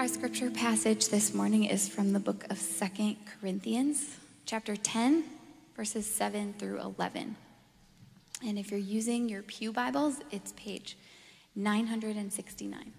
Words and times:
Our 0.00 0.08
scripture 0.08 0.50
passage 0.50 1.10
this 1.10 1.34
morning 1.34 1.64
is 1.64 1.86
from 1.86 2.14
the 2.14 2.20
book 2.20 2.46
of 2.48 2.56
Second 2.56 3.18
Corinthians, 3.38 4.16
chapter 4.46 4.74
10, 4.74 5.24
verses 5.76 6.06
7 6.06 6.54
through 6.58 6.80
11. 6.80 7.36
And 8.42 8.58
if 8.58 8.70
you're 8.70 8.80
using 8.80 9.28
your 9.28 9.42
Pew 9.42 9.74
Bibles, 9.74 10.20
it's 10.30 10.52
page 10.52 10.96
969. 11.54 12.94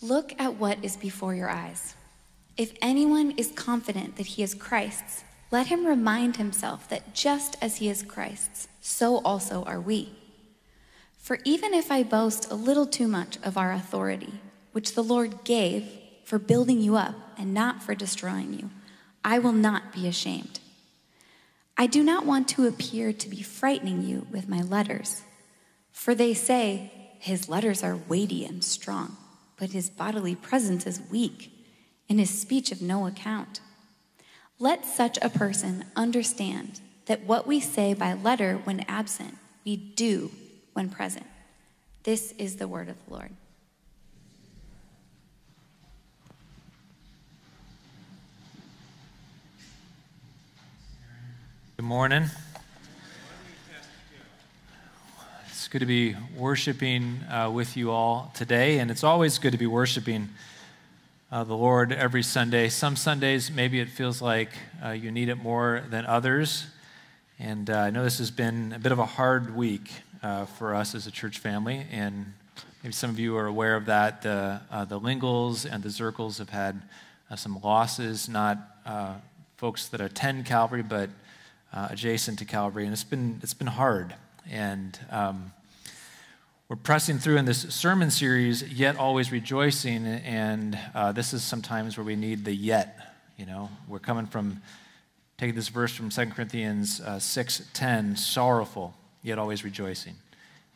Look 0.00 0.32
at 0.38 0.54
what 0.54 0.82
is 0.82 0.96
before 0.96 1.34
your 1.34 1.50
eyes. 1.50 1.94
If 2.56 2.72
anyone 2.80 3.32
is 3.32 3.52
confident 3.54 4.16
that 4.16 4.24
he 4.24 4.42
is 4.42 4.54
Christ's, 4.54 5.22
let 5.50 5.68
him 5.68 5.86
remind 5.86 6.36
himself 6.36 6.88
that 6.88 7.14
just 7.14 7.56
as 7.62 7.76
he 7.76 7.88
is 7.88 8.02
Christ's, 8.02 8.68
so 8.80 9.18
also 9.18 9.62
are 9.64 9.80
we. 9.80 10.12
For 11.16 11.38
even 11.44 11.74
if 11.74 11.90
I 11.90 12.02
boast 12.02 12.50
a 12.50 12.54
little 12.54 12.86
too 12.86 13.08
much 13.08 13.38
of 13.42 13.56
our 13.56 13.72
authority, 13.72 14.34
which 14.72 14.94
the 14.94 15.02
Lord 15.02 15.44
gave 15.44 15.88
for 16.24 16.38
building 16.38 16.80
you 16.80 16.96
up 16.96 17.14
and 17.38 17.54
not 17.54 17.82
for 17.82 17.94
destroying 17.94 18.52
you, 18.52 18.70
I 19.24 19.38
will 19.38 19.52
not 19.52 19.92
be 19.92 20.06
ashamed. 20.06 20.60
I 21.76 21.86
do 21.86 22.02
not 22.02 22.26
want 22.26 22.48
to 22.48 22.66
appear 22.66 23.12
to 23.12 23.28
be 23.28 23.42
frightening 23.42 24.02
you 24.02 24.26
with 24.30 24.48
my 24.48 24.62
letters, 24.62 25.22
for 25.92 26.14
they 26.14 26.34
say, 26.34 26.92
His 27.18 27.48
letters 27.48 27.82
are 27.82 28.00
weighty 28.08 28.44
and 28.44 28.62
strong, 28.64 29.16
but 29.56 29.70
his 29.70 29.88
bodily 29.88 30.34
presence 30.34 30.86
is 30.86 31.00
weak, 31.10 31.52
and 32.08 32.18
his 32.18 32.30
speech 32.30 32.72
of 32.72 32.82
no 32.82 33.06
account. 33.06 33.60
Let 34.60 34.84
such 34.84 35.18
a 35.22 35.30
person 35.30 35.84
understand 35.94 36.80
that 37.06 37.22
what 37.22 37.46
we 37.46 37.60
say 37.60 37.94
by 37.94 38.14
letter 38.14 38.56
when 38.64 38.80
absent, 38.88 39.38
we 39.64 39.76
do 39.76 40.32
when 40.72 40.90
present. 40.90 41.26
This 42.02 42.32
is 42.38 42.56
the 42.56 42.66
word 42.66 42.88
of 42.88 42.96
the 43.06 43.14
Lord. 43.14 43.30
Good 51.76 51.84
morning. 51.84 52.24
It's 55.46 55.68
good 55.68 55.78
to 55.78 55.86
be 55.86 56.16
worshiping 56.36 57.20
uh, 57.30 57.48
with 57.54 57.76
you 57.76 57.92
all 57.92 58.32
today, 58.34 58.80
and 58.80 58.90
it's 58.90 59.04
always 59.04 59.38
good 59.38 59.52
to 59.52 59.58
be 59.58 59.66
worshiping 59.66 60.30
uh, 61.30 61.44
the 61.44 61.54
Lord 61.54 61.92
every 61.92 62.22
Sunday. 62.22 62.68
Some 62.70 62.96
Sundays, 62.96 63.50
maybe 63.50 63.80
it 63.80 63.88
feels 63.88 64.22
like 64.22 64.48
uh, 64.82 64.90
you 64.90 65.10
need 65.10 65.28
it 65.28 65.34
more 65.34 65.84
than 65.90 66.06
others. 66.06 66.66
And 67.38 67.68
uh, 67.68 67.76
I 67.76 67.90
know 67.90 68.02
this 68.02 68.18
has 68.18 68.30
been 68.30 68.72
a 68.72 68.78
bit 68.78 68.92
of 68.92 68.98
a 68.98 69.04
hard 69.04 69.54
week 69.54 69.90
uh, 70.22 70.46
for 70.46 70.74
us 70.74 70.94
as 70.94 71.06
a 71.06 71.10
church 71.10 71.38
family, 71.38 71.84
and 71.92 72.32
maybe 72.82 72.94
some 72.94 73.10
of 73.10 73.18
you 73.18 73.36
are 73.36 73.46
aware 73.46 73.76
of 73.76 73.86
that. 73.86 74.22
The, 74.22 74.60
uh, 74.70 74.86
the 74.86 74.98
Lingles 74.98 75.66
and 75.66 75.82
the 75.82 75.90
Zirkles 75.90 76.38
have 76.38 76.48
had 76.48 76.80
uh, 77.30 77.36
some 77.36 77.60
losses, 77.62 78.28
not 78.28 78.58
folks 79.58 79.88
that 79.88 80.00
attend 80.00 80.46
Calvary, 80.46 80.82
but 80.82 81.10
adjacent 81.72 82.38
to 82.38 82.44
Calvary, 82.44 82.84
and 82.84 82.92
it's 82.92 83.04
been, 83.04 83.38
it's 83.42 83.54
been 83.54 83.66
hard. 83.66 84.14
And 84.50 84.98
um, 85.10 85.52
we're 86.68 86.76
pressing 86.76 87.18
through 87.18 87.38
in 87.38 87.46
this 87.46 87.62
sermon 87.74 88.10
series, 88.10 88.62
yet 88.62 88.98
always 88.98 89.32
rejoicing, 89.32 90.04
and 90.06 90.78
uh, 90.94 91.12
this 91.12 91.32
is 91.32 91.42
sometimes 91.42 91.96
where 91.96 92.04
we 92.04 92.14
need 92.14 92.44
the 92.44 92.52
yet. 92.52 93.14
You 93.38 93.46
know, 93.46 93.70
we're 93.88 93.98
coming 93.98 94.26
from 94.26 94.60
taking 95.38 95.54
this 95.54 95.68
verse 95.68 95.94
from 95.94 96.10
2 96.10 96.26
Corinthians 96.26 97.00
uh, 97.00 97.16
6:10, 97.16 98.18
sorrowful, 98.18 98.94
yet 99.22 99.38
always 99.38 99.64
rejoicing. 99.64 100.16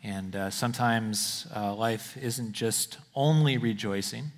And 0.03 0.35
uh, 0.35 0.49
sometimes 0.49 1.47
uh, 1.55 1.75
life 1.75 2.17
isn't 2.17 2.53
just 2.53 2.97
only 3.15 3.59
rejoicing. 3.59 4.33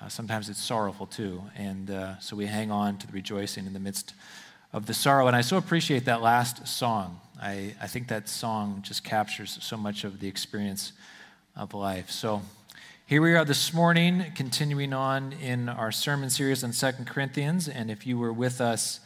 Uh, 0.00 0.08
sometimes 0.08 0.48
it's 0.48 0.62
sorrowful 0.62 1.06
too, 1.06 1.42
and 1.56 1.90
uh, 1.90 2.20
so 2.20 2.36
we 2.36 2.46
hang 2.46 2.70
on 2.70 2.98
to 2.98 3.08
the 3.08 3.12
rejoicing 3.12 3.66
in 3.66 3.72
the 3.72 3.80
midst 3.80 4.14
of 4.72 4.86
the 4.86 4.94
sorrow. 4.94 5.26
And 5.26 5.34
I 5.34 5.40
so 5.40 5.56
appreciate 5.56 6.04
that 6.04 6.22
last 6.22 6.68
song. 6.68 7.20
I, 7.42 7.74
I 7.82 7.88
think 7.88 8.06
that 8.06 8.28
song 8.28 8.84
just 8.86 9.02
captures 9.02 9.58
so 9.60 9.76
much 9.76 10.04
of 10.04 10.20
the 10.20 10.28
experience 10.28 10.92
of 11.56 11.74
life. 11.74 12.08
So 12.08 12.40
here 13.06 13.20
we 13.20 13.34
are 13.34 13.44
this 13.44 13.74
morning, 13.74 14.26
continuing 14.36 14.92
on 14.92 15.32
in 15.32 15.68
our 15.68 15.90
sermon 15.90 16.30
series 16.30 16.62
on 16.62 16.72
Second 16.72 17.08
Corinthians. 17.08 17.66
And 17.66 17.90
if 17.90 18.06
you 18.06 18.16
were 18.16 18.32
with 18.32 18.60
us 18.60 19.00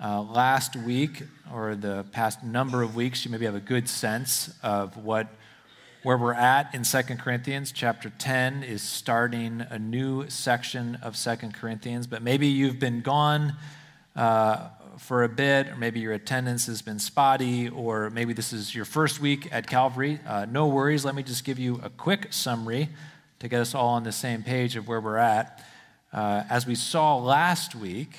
uh, 0.00 0.22
last 0.22 0.76
week 0.76 1.24
or 1.52 1.74
the 1.74 2.06
past 2.12 2.44
number 2.44 2.82
of 2.82 2.94
weeks, 2.94 3.24
you 3.24 3.30
maybe 3.32 3.44
have 3.46 3.56
a 3.56 3.60
good 3.60 3.88
sense 3.88 4.54
of 4.62 4.96
what 4.96 5.26
where 6.04 6.16
we're 6.16 6.32
at 6.32 6.72
in 6.72 6.84
Second 6.84 7.18
Corinthians. 7.18 7.72
Chapter 7.72 8.12
10 8.16 8.62
is 8.62 8.82
starting 8.82 9.66
a 9.68 9.80
new 9.80 10.30
section 10.30 10.94
of 11.02 11.16
Second 11.16 11.54
Corinthians, 11.54 12.06
but 12.06 12.22
maybe 12.22 12.46
you've 12.46 12.78
been 12.78 13.00
gone 13.00 13.54
uh, 14.14 14.68
for 15.00 15.24
a 15.24 15.28
bit, 15.28 15.66
or 15.66 15.76
maybe 15.76 15.98
your 15.98 16.12
attendance 16.12 16.66
has 16.66 16.82
been 16.82 16.98
spotty, 16.98 17.70
or 17.70 18.10
maybe 18.10 18.34
this 18.34 18.52
is 18.52 18.74
your 18.74 18.84
first 18.84 19.18
week 19.18 19.48
at 19.50 19.66
Calvary, 19.66 20.20
uh, 20.26 20.46
no 20.48 20.68
worries. 20.68 21.06
Let 21.06 21.14
me 21.14 21.22
just 21.22 21.42
give 21.42 21.58
you 21.58 21.80
a 21.82 21.88
quick 21.88 22.28
summary 22.30 22.90
to 23.40 23.48
get 23.48 23.60
us 23.60 23.74
all 23.74 23.88
on 23.88 24.04
the 24.04 24.12
same 24.12 24.42
page 24.42 24.76
of 24.76 24.86
where 24.86 25.00
we're 25.00 25.16
at. 25.16 25.64
Uh, 26.12 26.44
as 26.50 26.66
we 26.66 26.74
saw 26.74 27.16
last 27.16 27.74
week, 27.74 28.10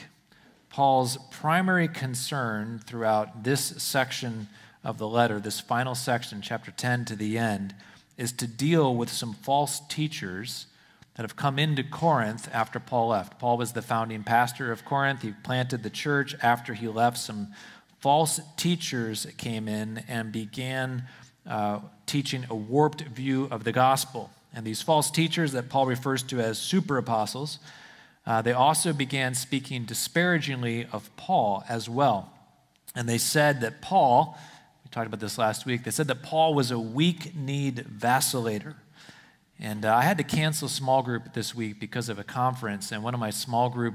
Paul's 0.70 1.18
primary 1.30 1.88
concern 1.88 2.82
throughout 2.86 3.44
this 3.44 3.62
section 3.62 4.50
of 4.84 4.98
the 4.98 5.08
letter, 5.08 5.40
this 5.40 5.60
final 5.60 5.94
section, 5.94 6.42
chapter 6.42 6.72
10 6.72 7.06
to 7.06 7.16
the 7.16 7.38
end, 7.38 7.76
is 8.18 8.32
to 8.34 8.48
deal 8.48 8.96
with 8.96 9.10
some 9.10 9.34
false 9.34 9.82
teachers 9.88 10.66
that 11.16 11.24
have 11.24 11.36
come 11.36 11.60
into 11.60 11.84
Corinth 11.84 12.50
after 12.54 12.80
Paul 12.80 13.10
left. 13.10 13.40
Paul 13.40 13.58
was 13.58 13.74
the 13.74 13.82
founding 13.82 14.24
pastor 14.24 14.72
of 14.72 14.86
Corinth. 14.86 15.22
He 15.22 15.32
planted 15.44 15.84
the 15.84 15.90
church. 15.90 16.36
After 16.42 16.74
he 16.74 16.88
left, 16.88 17.18
some 17.18 17.50
false 18.00 18.40
teachers 18.58 19.28
came 19.38 19.68
in 19.68 20.04
and 20.08 20.32
began 20.32 21.04
uh, 21.48 21.80
teaching 22.06 22.46
a 22.50 22.56
warped 22.56 23.02
view 23.02 23.48
of 23.52 23.64
the 23.64 23.72
gospel. 23.72 24.32
And 24.54 24.66
these 24.66 24.82
false 24.82 25.12
teachers 25.12 25.54
that 25.54 25.70
Paul 25.70 25.86
refers 25.86 26.24
to 26.24 26.40
as 26.40 26.58
super 26.58 26.98
apostles, 26.98 27.60
uh, 28.26 28.42
they 28.42 28.52
also 28.52 28.94
began 28.94 29.34
speaking 29.34 29.86
disparagingly 29.86 30.88
of 30.92 31.16
Paul 31.18 31.64
as 31.70 31.90
well. 31.90 32.32
And 32.96 33.08
they 33.08 33.18
said 33.18 33.62
that 33.62 33.82
Paul, 33.82 34.38
we 34.84 34.90
talked 34.92 35.08
about 35.08 35.20
this 35.20 35.38
last 35.38 35.66
week, 35.66 35.84
they 35.84 35.92
said 35.92 36.08
that 36.08 36.22
Paul 36.22 36.54
was 36.54 36.72
a 36.72 36.80
weak 36.80 37.36
kneed 37.36 37.86
vacillator. 37.88 38.76
And 39.62 39.86
uh, 39.86 39.96
I 39.96 40.02
had 40.02 40.18
to 40.18 40.24
cancel 40.24 40.68
small 40.68 41.04
group 41.04 41.34
this 41.34 41.54
week 41.54 41.80
because 41.80 42.10
of 42.10 42.18
a 42.18 42.24
conference, 42.24 42.92
and 42.92 43.04
one 43.04 43.14
of 43.14 43.20
my 43.20 43.30
small 43.30 43.70
group 43.70 43.94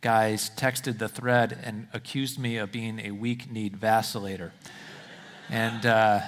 guys 0.00 0.48
texted 0.56 0.98
the 0.98 1.08
thread 1.08 1.58
and 1.64 1.88
accused 1.92 2.38
me 2.38 2.56
of 2.56 2.70
being 2.70 3.00
a 3.00 3.10
weak 3.10 3.50
kneed 3.50 3.76
vacillator. 3.76 4.52
And 5.50 5.84
uh, 5.84 6.20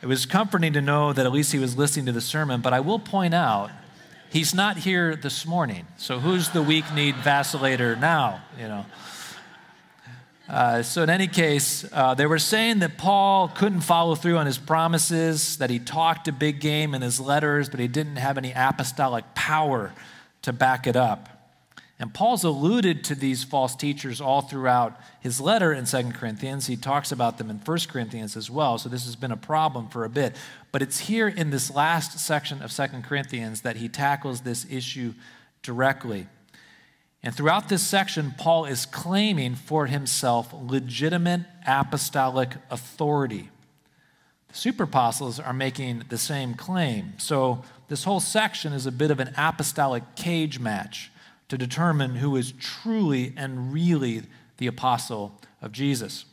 it 0.00 0.06
was 0.06 0.24
comforting 0.24 0.72
to 0.72 0.80
know 0.80 1.12
that 1.12 1.26
at 1.26 1.32
least 1.32 1.52
he 1.52 1.58
was 1.58 1.76
listening 1.76 2.06
to 2.06 2.12
the 2.12 2.22
sermon, 2.22 2.62
but 2.62 2.72
I 2.72 2.80
will 2.80 2.98
point 2.98 3.34
out 3.34 3.70
he's 4.30 4.54
not 4.54 4.78
here 4.78 5.14
this 5.14 5.44
morning. 5.44 5.86
So 5.98 6.20
who's 6.20 6.48
the 6.48 6.62
weak 6.62 6.86
kneed 6.94 7.16
vacillator 7.16 8.00
now? 8.00 8.40
You 8.58 8.68
know. 8.68 8.86
Uh, 10.48 10.82
so, 10.82 11.02
in 11.02 11.08
any 11.08 11.26
case, 11.26 11.86
uh, 11.92 12.14
they 12.14 12.26
were 12.26 12.38
saying 12.38 12.80
that 12.80 12.98
Paul 12.98 13.48
couldn't 13.48 13.80
follow 13.80 14.14
through 14.14 14.36
on 14.36 14.44
his 14.44 14.58
promises, 14.58 15.56
that 15.56 15.70
he 15.70 15.78
talked 15.78 16.28
a 16.28 16.32
big 16.32 16.60
game 16.60 16.94
in 16.94 17.00
his 17.00 17.18
letters, 17.18 17.70
but 17.70 17.80
he 17.80 17.88
didn't 17.88 18.16
have 18.16 18.36
any 18.36 18.52
apostolic 18.54 19.24
power 19.34 19.92
to 20.42 20.52
back 20.52 20.86
it 20.86 20.96
up. 20.96 21.30
And 21.98 22.12
Paul's 22.12 22.44
alluded 22.44 23.04
to 23.04 23.14
these 23.14 23.44
false 23.44 23.74
teachers 23.74 24.20
all 24.20 24.42
throughout 24.42 25.00
his 25.20 25.40
letter 25.40 25.72
in 25.72 25.86
Second 25.86 26.14
Corinthians. 26.14 26.66
He 26.66 26.76
talks 26.76 27.12
about 27.12 27.38
them 27.38 27.48
in 27.48 27.60
First 27.60 27.88
Corinthians 27.88 28.36
as 28.36 28.50
well. 28.50 28.76
So 28.78 28.88
this 28.88 29.06
has 29.06 29.16
been 29.16 29.30
a 29.30 29.36
problem 29.36 29.88
for 29.88 30.04
a 30.04 30.10
bit. 30.10 30.36
But 30.72 30.82
it's 30.82 30.98
here 30.98 31.28
in 31.28 31.50
this 31.50 31.70
last 31.70 32.18
section 32.18 32.60
of 32.62 32.72
Second 32.72 33.04
Corinthians 33.04 33.60
that 33.60 33.76
he 33.76 33.88
tackles 33.88 34.40
this 34.40 34.66
issue 34.68 35.14
directly. 35.62 36.26
And 37.24 37.34
throughout 37.34 37.70
this 37.70 37.82
section, 37.82 38.34
Paul 38.36 38.66
is 38.66 38.84
claiming 38.84 39.54
for 39.54 39.86
himself 39.86 40.52
legitimate 40.52 41.40
apostolic 41.66 42.50
authority. 42.70 43.48
The 44.48 44.54
super 44.54 44.82
apostles 44.82 45.40
are 45.40 45.54
making 45.54 46.04
the 46.10 46.18
same 46.18 46.52
claim. 46.52 47.14
So, 47.16 47.64
this 47.88 48.04
whole 48.04 48.20
section 48.20 48.74
is 48.74 48.84
a 48.84 48.92
bit 48.92 49.10
of 49.10 49.20
an 49.20 49.32
apostolic 49.38 50.16
cage 50.16 50.58
match 50.58 51.10
to 51.48 51.56
determine 51.56 52.16
who 52.16 52.36
is 52.36 52.52
truly 52.52 53.32
and 53.38 53.72
really 53.72 54.22
the 54.58 54.66
apostle 54.66 55.40
of 55.62 55.72
Jesus. 55.72 56.26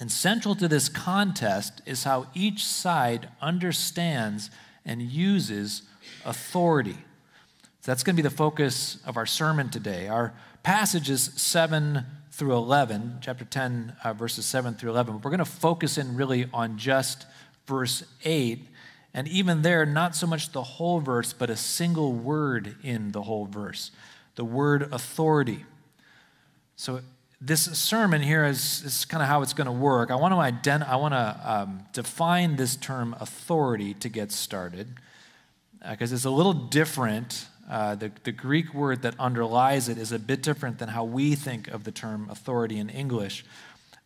And 0.00 0.10
central 0.10 0.56
to 0.56 0.66
this 0.66 0.88
contest 0.88 1.82
is 1.86 2.02
how 2.02 2.26
each 2.34 2.64
side 2.64 3.28
understands 3.40 4.50
and 4.84 5.02
uses 5.02 5.82
authority. 6.24 6.98
So 7.82 7.90
that's 7.90 8.02
going 8.02 8.14
to 8.14 8.22
be 8.22 8.28
the 8.28 8.34
focus 8.34 8.98
of 9.06 9.16
our 9.16 9.24
sermon 9.24 9.70
today. 9.70 10.06
Our 10.06 10.34
passage 10.62 11.08
is 11.08 11.32
7 11.36 12.04
through 12.30 12.54
11, 12.54 13.20
chapter 13.22 13.46
10, 13.46 13.96
uh, 14.04 14.12
verses 14.12 14.44
7 14.44 14.74
through 14.74 14.90
11. 14.90 15.22
We're 15.22 15.30
going 15.30 15.38
to 15.38 15.46
focus 15.46 15.96
in 15.96 16.14
really 16.14 16.46
on 16.52 16.76
just 16.76 17.24
verse 17.66 18.04
8. 18.22 18.66
And 19.14 19.26
even 19.28 19.62
there, 19.62 19.86
not 19.86 20.14
so 20.14 20.26
much 20.26 20.52
the 20.52 20.62
whole 20.62 21.00
verse, 21.00 21.32
but 21.32 21.48
a 21.48 21.56
single 21.56 22.12
word 22.12 22.76
in 22.82 23.12
the 23.12 23.22
whole 23.22 23.46
verse 23.46 23.90
the 24.36 24.44
word 24.44 24.88
authority. 24.92 25.64
So, 26.76 27.00
this 27.42 27.64
sermon 27.78 28.22
here 28.22 28.44
is, 28.44 28.82
is 28.84 29.04
kind 29.04 29.22
of 29.22 29.28
how 29.28 29.42
it's 29.42 29.52
going 29.52 29.66
to 29.66 29.72
work. 29.72 30.10
I 30.10 30.14
want 30.14 30.32
to, 30.32 30.70
ident- 30.70 30.86
I 30.86 30.96
want 30.96 31.12
to 31.12 31.40
um, 31.44 31.82
define 31.92 32.56
this 32.56 32.76
term 32.76 33.14
authority 33.18 33.92
to 33.94 34.08
get 34.08 34.30
started 34.32 34.94
because 35.90 36.12
uh, 36.12 36.14
it's 36.14 36.24
a 36.26 36.30
little 36.30 36.52
different 36.52 37.46
uh, 37.70 37.94
the, 37.94 38.10
the 38.24 38.32
Greek 38.32 38.74
word 38.74 39.02
that 39.02 39.14
underlies 39.20 39.88
it 39.88 39.96
is 39.96 40.10
a 40.10 40.18
bit 40.18 40.42
different 40.42 40.80
than 40.80 40.88
how 40.88 41.04
we 41.04 41.36
think 41.36 41.68
of 41.68 41.84
the 41.84 41.92
term 41.92 42.28
authority 42.28 42.78
in 42.78 42.90
English. 42.90 43.44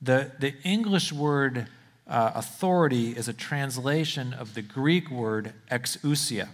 The, 0.02 0.32
the 0.38 0.52
English 0.64 1.14
word 1.14 1.66
uh, 2.06 2.32
authority 2.34 3.12
is 3.12 3.26
a 3.26 3.32
translation 3.32 4.34
of 4.34 4.52
the 4.52 4.60
Greek 4.60 5.10
word 5.10 5.54
exousia. 5.70 6.48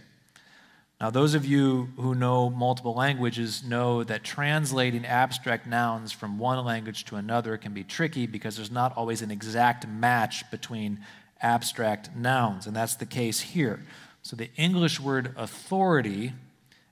Now, 1.01 1.11
those 1.11 1.35
of 1.35 1.45
you 1.45 1.89
who 1.97 2.15
know 2.15 2.49
multiple 2.49 2.95
languages 2.95 3.65
know 3.65 4.05
that 4.05 4.23
translating 4.23 5.05
abstract 5.05 5.67
nouns 5.67 6.13
from 6.13 6.39
one 6.39 6.65
language 6.65 7.07
to 7.07 7.17
another 7.17 7.57
can 7.57 7.73
be 7.73 7.83
tricky 7.83 8.29
because 8.29 8.55
there's 8.55 8.71
not 8.71 8.97
always 8.97 9.21
an 9.21 9.33
exact 9.33 9.89
match 9.89 10.49
between 10.53 11.01
abstract 11.41 12.15
nouns, 12.15 12.69
and 12.69 12.77
that's 12.77 12.95
the 12.95 13.07
case 13.07 13.41
here. 13.41 13.85
So, 14.23 14.37
the 14.37 14.51
English 14.57 15.01
word 15.01 15.33
authority 15.37 16.35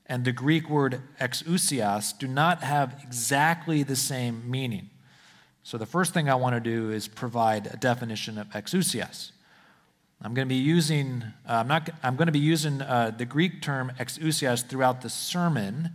and 0.09 0.25
the 0.25 0.31
Greek 0.31 0.69
word 0.69 1.01
exousias 1.21 2.17
do 2.17 2.27
not 2.27 2.63
have 2.63 2.99
exactly 3.03 3.83
the 3.83 3.95
same 3.95 4.49
meaning. 4.49 4.89
So, 5.63 5.77
the 5.77 5.85
first 5.85 6.13
thing 6.13 6.29
I 6.29 6.35
want 6.35 6.55
to 6.55 6.59
do 6.59 6.89
is 6.89 7.07
provide 7.07 7.67
a 7.67 7.77
definition 7.77 8.39
of 8.39 8.49
exousias. 8.49 9.31
I'm 10.21 10.33
going 10.33 10.47
to 10.47 10.49
be 10.49 10.59
using, 10.59 11.23
uh, 11.47 11.53
I'm, 11.53 11.67
not, 11.67 11.89
I'm 12.03 12.15
going 12.15 12.25
to 12.25 12.33
be 12.33 12.39
using 12.39 12.81
uh, 12.81 13.11
the 13.15 13.25
Greek 13.25 13.61
term 13.61 13.91
exousias 13.99 14.67
throughout 14.67 15.01
the 15.01 15.09
sermon 15.09 15.91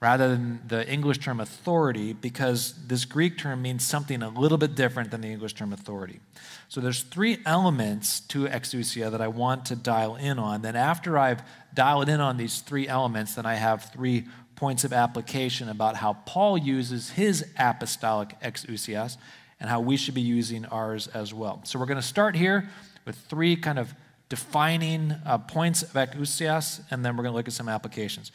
rather 0.00 0.28
than 0.28 0.60
the 0.66 0.86
English 0.86 1.18
term 1.18 1.40
authority 1.40 2.12
because 2.12 2.74
this 2.88 3.06
Greek 3.06 3.38
term 3.38 3.62
means 3.62 3.82
something 3.86 4.22
a 4.22 4.28
little 4.28 4.58
bit 4.58 4.74
different 4.74 5.10
than 5.10 5.22
the 5.22 5.28
English 5.28 5.54
term 5.54 5.72
authority. 5.72 6.20
So 6.68 6.82
there's 6.82 7.02
three 7.02 7.38
elements 7.46 8.20
to 8.20 8.44
exousia 8.44 9.10
that 9.10 9.22
I 9.22 9.28
want 9.28 9.64
to 9.66 9.76
dial 9.76 10.16
in 10.16 10.38
on. 10.38 10.60
Then 10.60 10.76
after 10.76 11.16
I've 11.16 11.42
dialed 11.74 12.08
in 12.08 12.20
on 12.20 12.36
these 12.36 12.60
three 12.60 12.88
elements, 12.88 13.34
then 13.34 13.46
I 13.46 13.54
have 13.54 13.90
three 13.92 14.24
points 14.56 14.84
of 14.84 14.92
application 14.92 15.68
about 15.68 15.96
how 15.96 16.14
Paul 16.26 16.56
uses 16.56 17.10
his 17.10 17.44
apostolic 17.58 18.38
exousias 18.40 19.16
and 19.60 19.68
how 19.68 19.80
we 19.80 19.96
should 19.96 20.14
be 20.14 20.20
using 20.20 20.64
ours 20.66 21.08
as 21.08 21.34
well. 21.34 21.60
So 21.64 21.78
we're 21.78 21.86
going 21.86 22.00
to 22.00 22.02
start 22.02 22.36
here 22.36 22.68
with 23.04 23.16
three 23.16 23.56
kind 23.56 23.78
of 23.78 23.94
defining 24.28 25.14
uh, 25.26 25.38
points 25.38 25.82
of 25.82 25.90
exousias, 25.90 26.80
and 26.90 27.04
then 27.04 27.16
we're 27.16 27.22
going 27.22 27.32
to 27.32 27.36
look 27.36 27.48
at 27.48 27.54
some 27.54 27.68
applications. 27.68 28.32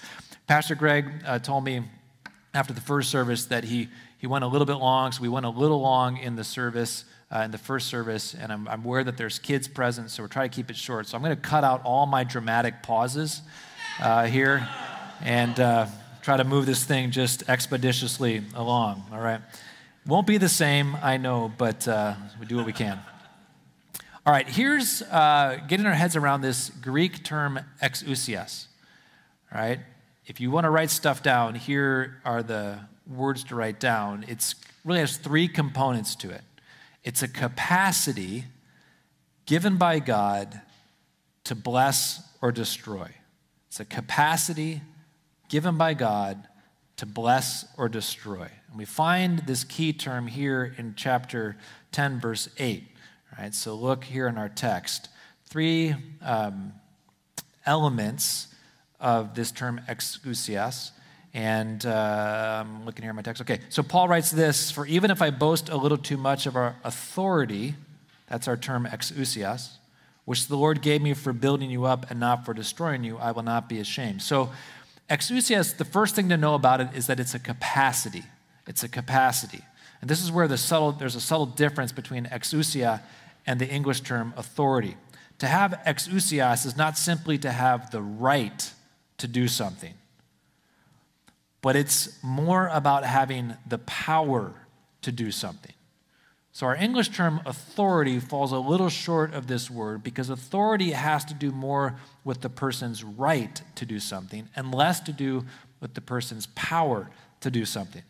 Pastor 0.47 0.75
Greg 0.75 1.12
uh, 1.25 1.39
told 1.39 1.63
me 1.63 1.83
after 2.53 2.74
the 2.74 2.81
first 2.81 3.09
service 3.09 3.45
that 3.45 3.63
he, 3.63 3.89
he 4.18 4.27
went 4.27 4.44
a 4.44 4.47
little 4.47 4.65
bit 4.65 4.75
long, 4.75 5.12
so 5.12 5.21
we 5.21 5.30
went 5.30 5.45
a 5.45 5.50
little 5.50 5.81
long 5.81 6.18
in 6.18 6.36
the 6.36 6.44
service, 6.44 7.06
uh, 7.31 7.42
in 7.42 7.52
the 7.52 7.58
first 7.58 7.88
service, 7.88 8.34
and 8.34 8.52
I'm, 8.52 8.68
I'm 8.68 8.84
aware 8.84 9.04
that 9.04 9.18
there's 9.18 9.40
kids 9.40 9.68
present, 9.68 10.10
so 10.10 10.24
we're 10.24 10.28
trying 10.28 10.50
to 10.50 10.56
keep 10.56 10.70
it 10.70 10.76
short. 10.76 11.08
So 11.08 11.18
I'm 11.18 11.24
going 11.24 11.36
to 11.36 11.42
cut 11.42 11.64
out 11.64 11.84
all 11.84 12.06
my 12.06 12.24
dramatic 12.24 12.81
pauses 12.81 13.42
uh, 14.02 14.26
here 14.26 14.68
and 15.22 15.60
uh, 15.60 15.86
try 16.22 16.38
to 16.38 16.44
move 16.44 16.66
this 16.66 16.84
thing 16.84 17.12
just 17.12 17.48
expeditiously 17.50 18.42
along, 18.56 19.04
all 19.12 19.20
right? 19.20 19.42
Won't 20.06 20.26
be 20.26 20.38
the 20.38 20.50
same, 20.50 20.96
I 21.04 21.18
know, 21.18 21.52
but 21.56 21.88
uh, 21.88 22.16
we 22.40 22.46
do 22.46 22.58
what 22.58 22.66
we 22.66 22.74
can. 22.74 23.00
All 24.25 24.34
right, 24.34 24.48
here's 24.48 25.02
uh, 25.04 25.60
getting 25.68 25.86
our 25.86 25.94
heads 25.94 26.16
around 26.16 26.42
this 26.42 26.70
Greek 26.70 27.24
term 27.24 27.60
exousias. 27.82 28.68
All 29.54 29.62
right, 29.62 29.80
if 30.25 30.40
you 30.40 30.52
want 30.52 30.66
to 30.66 30.70
write 30.70 30.90
stuff 30.90 31.22
down, 31.24 31.56
here 31.56 32.22
are 32.25 32.44
the 32.44 32.80
words 33.08 33.44
to 33.46 33.56
write 33.56 33.80
down. 33.80 34.25
It 34.28 34.54
really 34.84 35.00
has 35.00 35.18
three 35.18 35.48
components 35.48 36.16
to 36.18 36.30
it. 36.30 36.42
It's 37.04 37.24
a 37.24 37.28
capacity 37.28 38.46
given 39.46 39.78
by 39.78 40.00
God 40.00 40.62
to 41.46 41.56
bless 41.56 42.22
or 42.42 42.51
destroy. 42.51 43.10
It's 43.68 43.80
a 43.80 43.86
capacity 43.86 44.81
given 45.48 45.78
by 45.78 45.94
God 45.94 46.48
to 46.98 47.06
bless 47.06 47.66
or 47.78 47.90
destroy. 47.90 48.50
And 48.69 48.78
we 48.78 48.86
find 48.86 49.40
this 49.40 49.63
key 49.63 49.94
term 49.94 50.28
here 50.28 50.75
in 50.78 50.94
chapter 50.96 51.57
10, 51.92 52.19
verse 52.19 52.50
8. 52.57 52.84
Right, 53.38 53.54
so 53.54 53.74
look 53.74 54.04
here 54.04 54.28
in 54.28 54.38
our 54.38 54.50
text. 54.50 55.07
Three 55.46 55.96
um, 56.22 56.74
elements 57.66 58.48
of 59.00 59.34
this 59.34 59.51
term 59.51 59.81
exousias. 59.88 60.92
And 61.39 61.86
uh, 61.86 62.65
I'm 62.65 62.86
looking 62.86 63.03
here 63.03 63.12
in 63.12 63.15
my 63.15 63.21
text. 63.21 63.41
Okay, 63.44 63.62
so 63.69 63.81
Paul 63.81 64.09
writes 64.09 64.30
this 64.30 64.71
For 64.71 64.86
even 64.86 65.09
if 65.09 65.21
I 65.21 65.30
boast 65.30 65.69
a 65.69 65.77
little 65.77 65.97
too 65.97 66.18
much 66.18 66.45
of 66.45 66.57
our 66.57 66.75
authority, 66.83 67.75
that's 68.27 68.50
our 68.50 68.57
term 68.57 68.86
exousias, 68.86 69.69
which 70.25 70.47
the 70.47 70.57
Lord 70.57 70.81
gave 70.81 71.01
me 71.01 71.13
for 71.13 71.31
building 71.31 71.69
you 71.69 71.86
up 71.86 72.12
and 72.12 72.19
not 72.19 72.44
for 72.44 72.53
destroying 72.53 73.06
you, 73.06 73.18
I 73.19 73.31
will 73.31 73.44
not 73.44 73.69
be 73.69 73.80
ashamed. 73.80 74.21
So, 74.21 74.50
exousias, 75.09 75.77
the 75.77 75.86
first 75.86 76.13
thing 76.13 76.27
to 76.27 76.36
know 76.36 76.56
about 76.56 76.81
it 76.81 76.89
is 76.94 77.07
that 77.07 77.21
it's 77.21 77.33
a 77.33 77.39
capacity. 77.39 78.25
It's 78.68 78.83
a 78.83 78.89
capacity. 78.89 79.63
And 80.01 80.09
this 80.09 80.21
is 80.21 80.33
where 80.33 80.50
the 80.50 80.57
subtle, 80.57 80.91
there's 80.91 81.15
a 81.15 81.21
subtle 81.21 81.45
difference 81.45 81.94
between 81.94 82.25
exousia 82.25 83.01
and 83.47 83.62
the 83.62 83.69
English 83.69 84.01
term 84.01 84.33
authority. 84.36 84.97
To 85.38 85.47
have 85.47 85.80
exousias 85.88 86.65
is 86.65 86.75
not 86.75 86.97
simply 86.97 87.38
to 87.38 87.50
have 87.50 87.91
the 87.91 88.01
right 88.01 88.74
to 89.19 89.27
do 89.30 89.47
something, 89.47 89.94
but 91.62 91.76
it's 91.76 92.22
more 92.24 92.68
about 92.68 93.04
having 93.04 93.56
the 93.68 93.80
power 93.80 94.54
to 95.02 95.12
do 95.12 95.32
something. 95.32 95.74
So, 96.52 96.66
our 96.66 96.76
English 96.76 97.10
term 97.10 97.42
authority 97.46 98.20
falls 98.20 98.52
a 98.52 98.58
little 98.58 98.90
short 98.90 99.34
of 99.34 99.48
this 99.48 99.70
word 99.70 100.04
because 100.04 100.30
authority 100.30 100.92
has 100.92 101.24
to 101.26 101.34
do 101.34 101.52
more 101.52 101.96
with 102.24 102.42
the 102.42 102.50
person's 102.50 103.04
right 103.04 103.62
to 103.76 103.86
do 103.86 104.00
something 104.00 104.50
and 104.56 104.74
less 104.74 105.00
to 105.02 105.14
do 105.14 105.46
with 105.80 105.94
the 105.94 106.02
person's 106.02 106.48
power 106.56 107.10
to 107.42 107.52
do 107.52 107.66
something. 107.66 108.02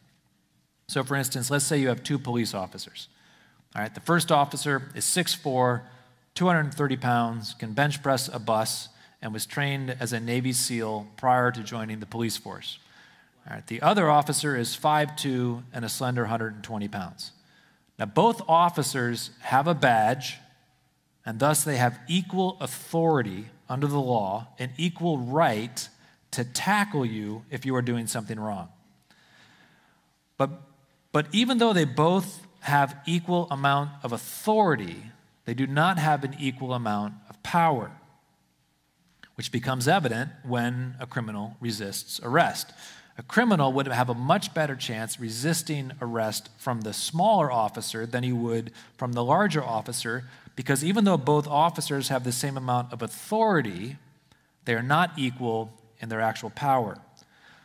So, 0.87 1.03
for 1.03 1.15
instance, 1.15 1.51
let's 1.51 1.65
say 1.65 1.79
you 1.79 1.89
have 1.89 2.01
two 2.01 2.17
police 2.17 2.53
officers. 2.53 3.09
All 3.75 3.83
right, 3.83 3.93
the 3.93 4.01
first 4.01 4.31
officer 4.31 4.89
is 4.95 5.05
6'4, 5.05 5.83
230 6.33 6.97
pounds, 6.97 7.53
can 7.53 7.73
bench 7.73 8.01
press 8.01 8.27
a 8.27 8.39
bus, 8.39 8.89
and 9.21 9.31
was 9.31 9.45
trained 9.45 9.95
as 9.99 10.13
a 10.13 10.19
Navy 10.19 10.53
SEAL 10.53 11.07
prior 11.17 11.51
to 11.51 11.61
joining 11.61 11.99
the 11.99 12.05
police 12.07 12.37
force. 12.37 12.79
All 13.47 13.55
right, 13.55 13.67
the 13.67 13.81
other 13.81 14.09
officer 14.09 14.55
is 14.55 14.77
5'2 14.77 15.63
and 15.73 15.83
a 15.83 15.89
slender 15.89 16.23
120 16.23 16.87
pounds. 16.87 17.31
Now, 17.97 18.05
both 18.05 18.41
officers 18.47 19.31
have 19.41 19.67
a 19.67 19.73
badge, 19.73 20.37
and 21.25 21.39
thus 21.39 21.63
they 21.63 21.77
have 21.77 21.99
equal 22.07 22.57
authority 22.61 23.47
under 23.67 23.87
the 23.87 23.99
law 23.99 24.47
and 24.57 24.71
equal 24.77 25.17
right 25.17 25.89
to 26.31 26.43
tackle 26.43 27.05
you 27.05 27.43
if 27.49 27.65
you 27.65 27.75
are 27.75 27.81
doing 27.81 28.07
something 28.07 28.39
wrong. 28.39 28.69
But, 30.37 30.49
but 31.11 31.27
even 31.33 31.57
though 31.57 31.73
they 31.73 31.85
both 31.85 32.45
have 32.61 32.95
equal 33.05 33.47
amount 33.51 33.91
of 34.03 34.11
authority, 34.11 35.03
they 35.45 35.53
do 35.53 35.67
not 35.67 35.97
have 35.97 36.23
an 36.23 36.35
equal 36.39 36.73
amount 36.73 37.15
of 37.29 37.41
power, 37.43 37.91
which 39.35 39.51
becomes 39.51 39.87
evident 39.87 40.31
when 40.43 40.95
a 40.99 41.05
criminal 41.05 41.57
resists 41.59 42.19
arrest. 42.23 42.71
A 43.19 43.23
criminal 43.23 43.73
would 43.73 43.85
have 43.87 44.07
a 44.07 44.13
much 44.13 44.53
better 44.53 44.77
chance 44.77 45.19
resisting 45.19 45.91
arrest 46.01 46.47
from 46.57 46.81
the 46.81 46.93
smaller 46.93 47.51
officer 47.51 48.05
than 48.05 48.23
he 48.23 48.31
would 48.31 48.71
from 48.95 49.11
the 49.11 49.25
larger 49.25 49.61
officer, 49.61 50.23
because 50.55 50.85
even 50.85 51.03
though 51.03 51.17
both 51.17 51.45
officers 51.45 52.07
have 52.07 52.23
the 52.23 52.31
same 52.31 52.55
amount 52.55 52.93
of 52.93 53.01
authority, 53.01 53.97
they 54.63 54.73
are 54.73 54.81
not 54.81 55.11
equal 55.17 55.73
in 55.99 56.07
their 56.07 56.21
actual 56.21 56.49
power. 56.49 56.97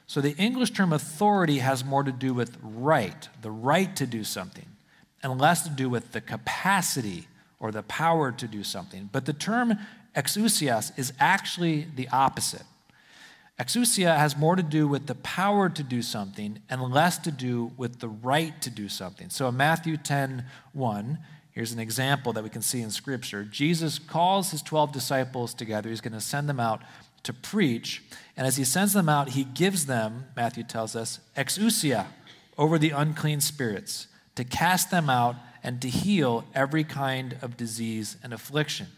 So 0.09 0.21
the 0.21 0.35
English 0.35 0.73
term 0.73 0.93
authority 0.93 1.61
has 1.61 1.85
more 1.85 2.03
to 2.03 2.11
do 2.11 2.35
with 2.35 2.59
right, 2.61 3.29
the 3.41 3.53
right 3.53 3.95
to 3.95 4.09
do 4.09 4.25
something 4.25 4.67
and 5.23 5.41
less 5.41 5.63
to 5.63 5.71
do 5.71 5.89
with 5.89 6.11
the 6.11 6.21
capacity 6.21 7.29
or 7.61 7.71
the 7.71 7.85
power 7.85 8.33
to 8.33 8.49
do 8.49 8.65
something. 8.65 9.09
But 9.13 9.25
the 9.25 9.33
term 9.33 9.79
exousias 10.17 10.91
is 10.99 11.13
actually 11.21 11.87
the 11.95 12.09
opposite. 12.09 12.65
Exousia 13.59 14.17
has 14.17 14.37
more 14.37 14.57
to 14.57 14.63
do 14.63 14.89
with 14.89 15.07
the 15.07 15.15
power 15.15 15.69
to 15.69 15.83
do 15.85 16.03
something 16.03 16.59
and 16.69 16.83
less 16.83 17.19
to 17.19 17.31
do 17.31 17.71
with 17.77 18.01
the 18.01 18.09
right 18.09 18.61
to 18.63 18.71
do 18.71 18.89
something. 18.89 19.31
So 19.31 19.47
in 19.49 19.57
Matthew 19.57 19.97
10 19.97 20.45
1, 20.73 21.19
here's 21.53 21.73
an 21.73 21.79
example 21.79 22.33
that 22.33 22.43
we 22.43 22.51
can 22.51 22.63
see 22.63 22.81
in 22.81 22.91
Scripture. 22.91 23.45
Jesus 23.45 24.01
calls 24.01 24.51
his 24.51 24.61
12 24.61 24.91
disciples 24.91 25.55
together. 25.55 25.89
He's 25.89 26.01
going 26.01 26.15
to 26.15 26.21
send 26.21 26.49
them 26.49 26.59
out 26.59 26.83
to 27.23 27.33
preach. 27.33 28.03
And 28.37 28.45
as 28.45 28.57
he 28.57 28.65
sends 28.65 28.93
them 28.93 29.09
out, 29.09 29.31
he 29.31 29.45
gives 29.45 29.87
them, 29.87 30.27
Matthew 30.35 30.65
tells 30.65 30.97
us, 30.97 31.21
exousia 31.37 32.07
over 32.59 32.77
the 32.77 32.91
unclean 32.91 33.41
spirits, 33.41 34.09
to 34.35 34.43
cast 34.43 34.91
them 34.91 35.09
out, 35.09 35.37
and 35.63 35.81
to 35.81 35.89
heal 35.89 36.45
every 36.55 36.85
kind 36.85 37.39
of 37.41 37.57
disease 37.57 38.17
and 38.23 38.35
affliction. 38.35 38.89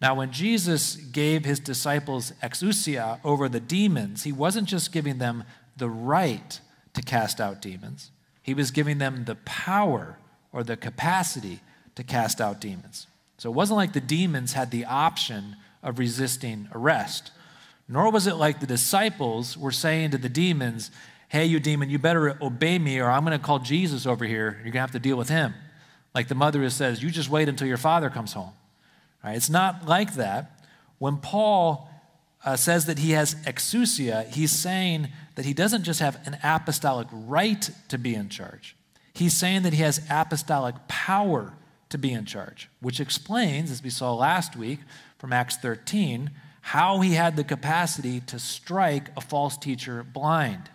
Now, 0.00 0.14
when 0.14 0.32
Jesus 0.32 0.96
gave 0.96 1.44
his 1.44 1.60
disciples 1.60 2.32
exousia 2.42 3.20
over 3.24 3.48
the 3.48 3.60
demons, 3.60 4.24
he 4.24 4.32
wasn't 4.32 4.68
just 4.68 4.92
giving 4.92 5.18
them 5.18 5.44
the 5.76 5.88
right 5.88 6.60
to 6.94 7.02
cast 7.02 7.40
out 7.40 7.60
demons, 7.60 8.10
he 8.42 8.54
was 8.54 8.70
giving 8.70 8.98
them 8.98 9.24
the 9.24 9.34
power 9.36 10.18
or 10.52 10.62
the 10.62 10.76
capacity 10.76 11.60
to 11.96 12.04
cast 12.04 12.40
out 12.40 12.60
demons. 12.60 13.06
So 13.38 13.50
it 13.50 13.54
wasn't 13.54 13.78
like 13.78 13.92
the 13.92 14.00
demons 14.00 14.52
had 14.52 14.70
the 14.70 14.84
option 14.84 15.56
of 15.82 15.98
resisting 15.98 16.68
arrest, 16.72 17.32
nor 17.88 18.10
was 18.10 18.26
it 18.26 18.34
like 18.34 18.60
the 18.60 18.66
disciples 18.66 19.56
were 19.56 19.72
saying 19.72 20.12
to 20.12 20.18
the 20.18 20.28
demons, 20.28 20.90
Hey, 21.28 21.46
you 21.46 21.58
demon, 21.58 21.90
you 21.90 21.98
better 21.98 22.38
obey 22.40 22.78
me, 22.78 23.00
or 23.00 23.10
I'm 23.10 23.24
going 23.24 23.36
to 23.36 23.44
call 23.44 23.58
Jesus 23.58 24.06
over 24.06 24.24
here. 24.24 24.52
You're 24.62 24.64
going 24.64 24.74
to 24.74 24.80
have 24.80 24.92
to 24.92 24.98
deal 25.00 25.16
with 25.16 25.28
him. 25.28 25.52
Like 26.14 26.28
the 26.28 26.34
mother 26.34 26.68
says, 26.70 27.02
You 27.02 27.10
just 27.10 27.28
wait 27.28 27.48
until 27.48 27.66
your 27.66 27.76
father 27.76 28.08
comes 28.08 28.32
home. 28.32 28.52
Right? 29.24 29.36
It's 29.36 29.50
not 29.50 29.86
like 29.88 30.14
that. 30.14 30.60
When 30.98 31.16
Paul 31.16 31.88
uh, 32.44 32.56
says 32.56 32.86
that 32.86 32.98
he 32.98 33.12
has 33.12 33.34
exousia, 33.46 34.28
he's 34.28 34.52
saying 34.52 35.08
that 35.34 35.46
he 35.46 35.54
doesn't 35.54 35.82
just 35.82 36.00
have 36.00 36.20
an 36.26 36.36
apostolic 36.44 37.08
right 37.10 37.70
to 37.88 37.98
be 37.98 38.14
in 38.14 38.28
charge. 38.28 38.76
He's 39.14 39.34
saying 39.34 39.62
that 39.62 39.72
he 39.72 39.82
has 39.82 40.04
apostolic 40.10 40.74
power 40.88 41.54
to 41.88 41.98
be 41.98 42.12
in 42.12 42.26
charge, 42.26 42.68
which 42.80 43.00
explains, 43.00 43.70
as 43.70 43.82
we 43.82 43.90
saw 43.90 44.14
last 44.14 44.56
week 44.56 44.80
from 45.18 45.32
Acts 45.32 45.56
13, 45.56 46.30
how 46.60 47.00
he 47.00 47.14
had 47.14 47.36
the 47.36 47.44
capacity 47.44 48.20
to 48.20 48.38
strike 48.38 49.10
a 49.16 49.20
false 49.20 49.56
teacher 49.56 50.02
blind. 50.02 50.70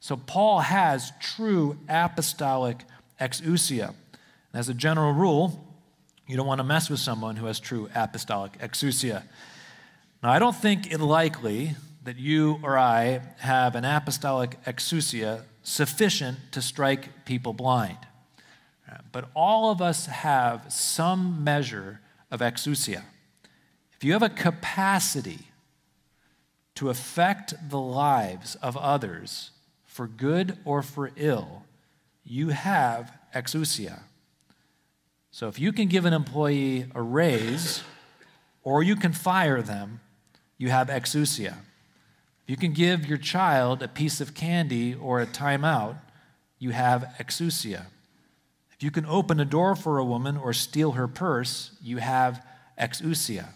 So 0.00 0.16
Paul 0.16 0.60
has 0.60 1.12
true 1.20 1.78
apostolic 1.88 2.84
exousia. 3.20 3.94
As 4.54 4.68
a 4.68 4.74
general 4.74 5.12
rule, 5.12 5.67
you 6.28 6.36
don't 6.36 6.46
want 6.46 6.58
to 6.58 6.64
mess 6.64 6.90
with 6.90 7.00
someone 7.00 7.36
who 7.36 7.46
has 7.46 7.58
true 7.58 7.88
apostolic 7.94 8.58
exousia. 8.58 9.22
Now, 10.22 10.30
I 10.30 10.38
don't 10.38 10.54
think 10.54 10.92
it 10.92 11.00
likely 11.00 11.74
that 12.04 12.16
you 12.16 12.60
or 12.62 12.78
I 12.78 13.20
have 13.38 13.74
an 13.74 13.84
apostolic 13.84 14.62
exousia 14.64 15.42
sufficient 15.62 16.38
to 16.52 16.62
strike 16.62 17.24
people 17.24 17.52
blind. 17.52 17.98
But 19.10 19.30
all 19.34 19.70
of 19.70 19.80
us 19.80 20.06
have 20.06 20.72
some 20.72 21.42
measure 21.44 22.00
of 22.30 22.40
exousia. 22.40 23.02
If 23.96 24.04
you 24.04 24.12
have 24.12 24.22
a 24.22 24.28
capacity 24.28 25.48
to 26.74 26.90
affect 26.90 27.70
the 27.70 27.80
lives 27.80 28.54
of 28.56 28.76
others 28.76 29.50
for 29.86 30.06
good 30.06 30.58
or 30.64 30.82
for 30.82 31.10
ill, 31.16 31.64
you 32.24 32.50
have 32.50 33.12
exousia. 33.34 34.00
So 35.38 35.46
if 35.46 35.60
you 35.60 35.72
can 35.72 35.86
give 35.86 36.04
an 36.04 36.12
employee 36.12 36.86
a 36.96 37.00
raise 37.00 37.84
or 38.64 38.82
you 38.82 38.96
can 38.96 39.12
fire 39.12 39.62
them, 39.62 40.00
you 40.56 40.68
have 40.70 40.88
exousia. 40.88 41.54
If 42.42 42.48
you 42.48 42.56
can 42.56 42.72
give 42.72 43.06
your 43.06 43.18
child 43.18 43.80
a 43.80 43.86
piece 43.86 44.20
of 44.20 44.34
candy 44.34 44.96
or 44.96 45.20
a 45.20 45.26
timeout, 45.26 45.98
you 46.58 46.70
have 46.70 47.14
exousia. 47.20 47.86
If 48.72 48.82
you 48.82 48.90
can 48.90 49.06
open 49.06 49.38
a 49.38 49.44
door 49.44 49.76
for 49.76 49.98
a 49.98 50.04
woman 50.04 50.36
or 50.36 50.52
steal 50.52 50.90
her 50.90 51.06
purse, 51.06 51.70
you 51.80 51.98
have 51.98 52.44
exousia. 52.76 53.50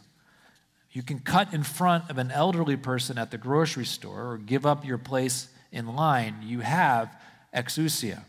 You 0.93 1.03
can 1.03 1.19
cut 1.19 1.53
in 1.53 1.65
front 1.65 2.09
of 2.09 2.17
an 2.17 2.31
elderly 2.31 2.77
person 2.77 3.19
at 3.19 3.33
the 3.33 3.39
grocery 3.39 3.87
store 3.87 4.35
or 4.35 4.39
give 4.39 4.65
up 4.65 4.85
your 4.85 4.99
place 4.99 5.49
in 5.73 5.97
line, 5.97 6.37
you 6.45 6.61
have 6.61 7.13
exousia. 7.53 8.23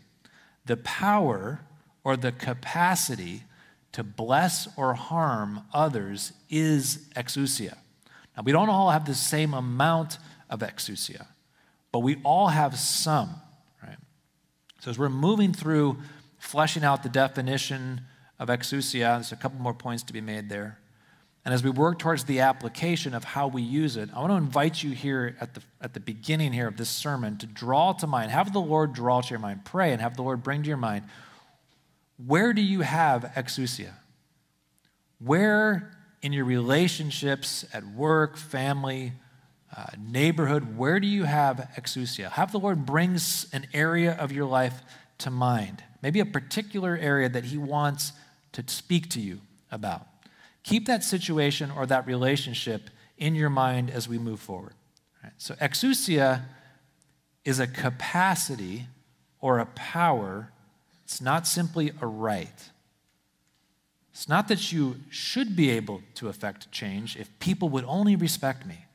The 0.66 0.78
power 0.78 1.60
or 2.04 2.18
the 2.18 2.32
capacity 2.32 3.44
to 3.94 4.04
bless 4.04 4.68
or 4.78 4.94
harm 4.96 5.62
others 5.74 6.34
is 6.50 7.08
exousia. 7.16 7.78
Now, 8.36 8.44
we 8.44 8.52
don't 8.52 8.70
all 8.70 8.90
have 8.90 9.06
the 9.06 9.16
same 9.16 9.54
amount 9.54 10.18
of 10.50 10.60
exousia, 10.60 11.28
but 11.92 12.00
we 12.00 12.18
all 12.24 12.48
have 12.48 12.78
some, 12.78 13.36
right? 13.82 13.98
So, 14.80 14.90
as 14.90 14.98
we're 14.98 15.10
moving 15.10 15.54
through 15.54 15.98
fleshing 16.40 16.84
out 16.84 17.04
the 17.04 17.10
definition 17.10 18.02
of 18.40 18.50
exousia, 18.50 19.16
there's 19.16 19.32
a 19.32 19.36
couple 19.36 19.60
more 19.60 19.74
points 19.74 20.04
to 20.04 20.14
be 20.14 20.22
made 20.22 20.50
there. 20.50 20.80
And 21.46 21.54
as 21.54 21.62
we 21.62 21.70
work 21.70 22.00
towards 22.00 22.24
the 22.24 22.40
application 22.40 23.14
of 23.14 23.26
how 23.26 23.48
we 23.48 23.62
use 23.62 23.98
it, 23.98 24.10
I 24.16 24.20
want 24.20 24.32
to 24.32 24.38
invite 24.38 24.82
you 24.82 24.92
here 24.92 25.36
at 25.42 25.54
the, 25.54 25.62
at 25.82 25.94
the 25.94 26.00
beginning 26.00 26.54
here 26.54 26.68
of 26.68 26.78
this 26.78 26.90
sermon 26.90 27.38
to 27.40 27.46
draw 27.46 27.92
to 27.94 28.08
mind, 28.08 28.32
have 28.32 28.54
the 28.54 28.60
Lord 28.60 28.94
draw 28.94 29.20
to 29.20 29.30
your 29.30 29.40
mind, 29.40 29.66
pray, 29.66 29.92
and 29.92 30.02
have 30.02 30.16
the 30.16 30.24
Lord 30.24 30.42
bring 30.42 30.64
to 30.64 30.68
your 30.70 30.78
mind 30.78 31.06
where 32.18 32.54
do 32.54 32.62
you 32.62 32.82
have 32.82 33.32
exousia? 33.36 33.94
Where 35.20 35.92
in 36.22 36.34
your 36.34 36.46
relationships 36.46 37.66
at 37.74 37.86
work, 37.86 38.38
family, 38.38 39.14
uh, 39.76 39.88
neighborhood, 40.00 40.78
where 40.78 41.00
do 41.00 41.08
you 41.08 41.24
have 41.24 41.70
exousia? 41.76 42.30
Have 42.32 42.52
the 42.52 42.60
Lord 42.60 42.86
brings 42.86 43.48
an 43.54 43.68
area 43.74 44.14
of 44.14 44.32
your 44.32 44.46
life 44.46 44.82
to 45.20 45.30
mind, 45.30 45.84
maybe 46.02 46.20
a 46.20 46.26
particular 46.26 46.98
area 46.98 47.30
that 47.30 47.46
He 47.46 47.58
wants 47.58 48.14
to 48.54 48.64
speak 48.68 49.10
to 49.12 49.20
you 49.20 49.42
about. 49.72 50.08
Keep 50.64 50.86
that 50.88 51.04
situation 51.04 51.72
or 51.72 51.86
that 51.88 52.06
relationship 52.06 52.90
in 53.18 53.36
your 53.36 53.50
mind 53.50 53.90
as 53.90 54.08
we 54.08 54.18
move 54.18 54.40
forward. 54.40 54.74
Right? 55.24 55.34
So, 55.38 55.56
exousia 55.56 56.44
is 57.44 57.60
a 57.60 57.68
capacity 57.68 58.88
or 59.40 59.60
a 59.60 59.66
power 59.66 60.52
it's 61.04 61.22
not 61.22 61.48
simply 61.48 61.92
a 62.02 62.08
right. 62.08 62.70
It's 64.12 64.30
not 64.30 64.48
that 64.48 64.72
you 64.72 64.98
should 65.10 65.56
be 65.56 65.72
able 65.72 66.02
to 66.16 66.28
affect 66.28 66.72
change 66.72 67.18
if 67.18 67.40
people 67.40 67.70
would 67.70 67.86
only 67.86 68.16
respect 68.16 68.66
me. 68.66 68.86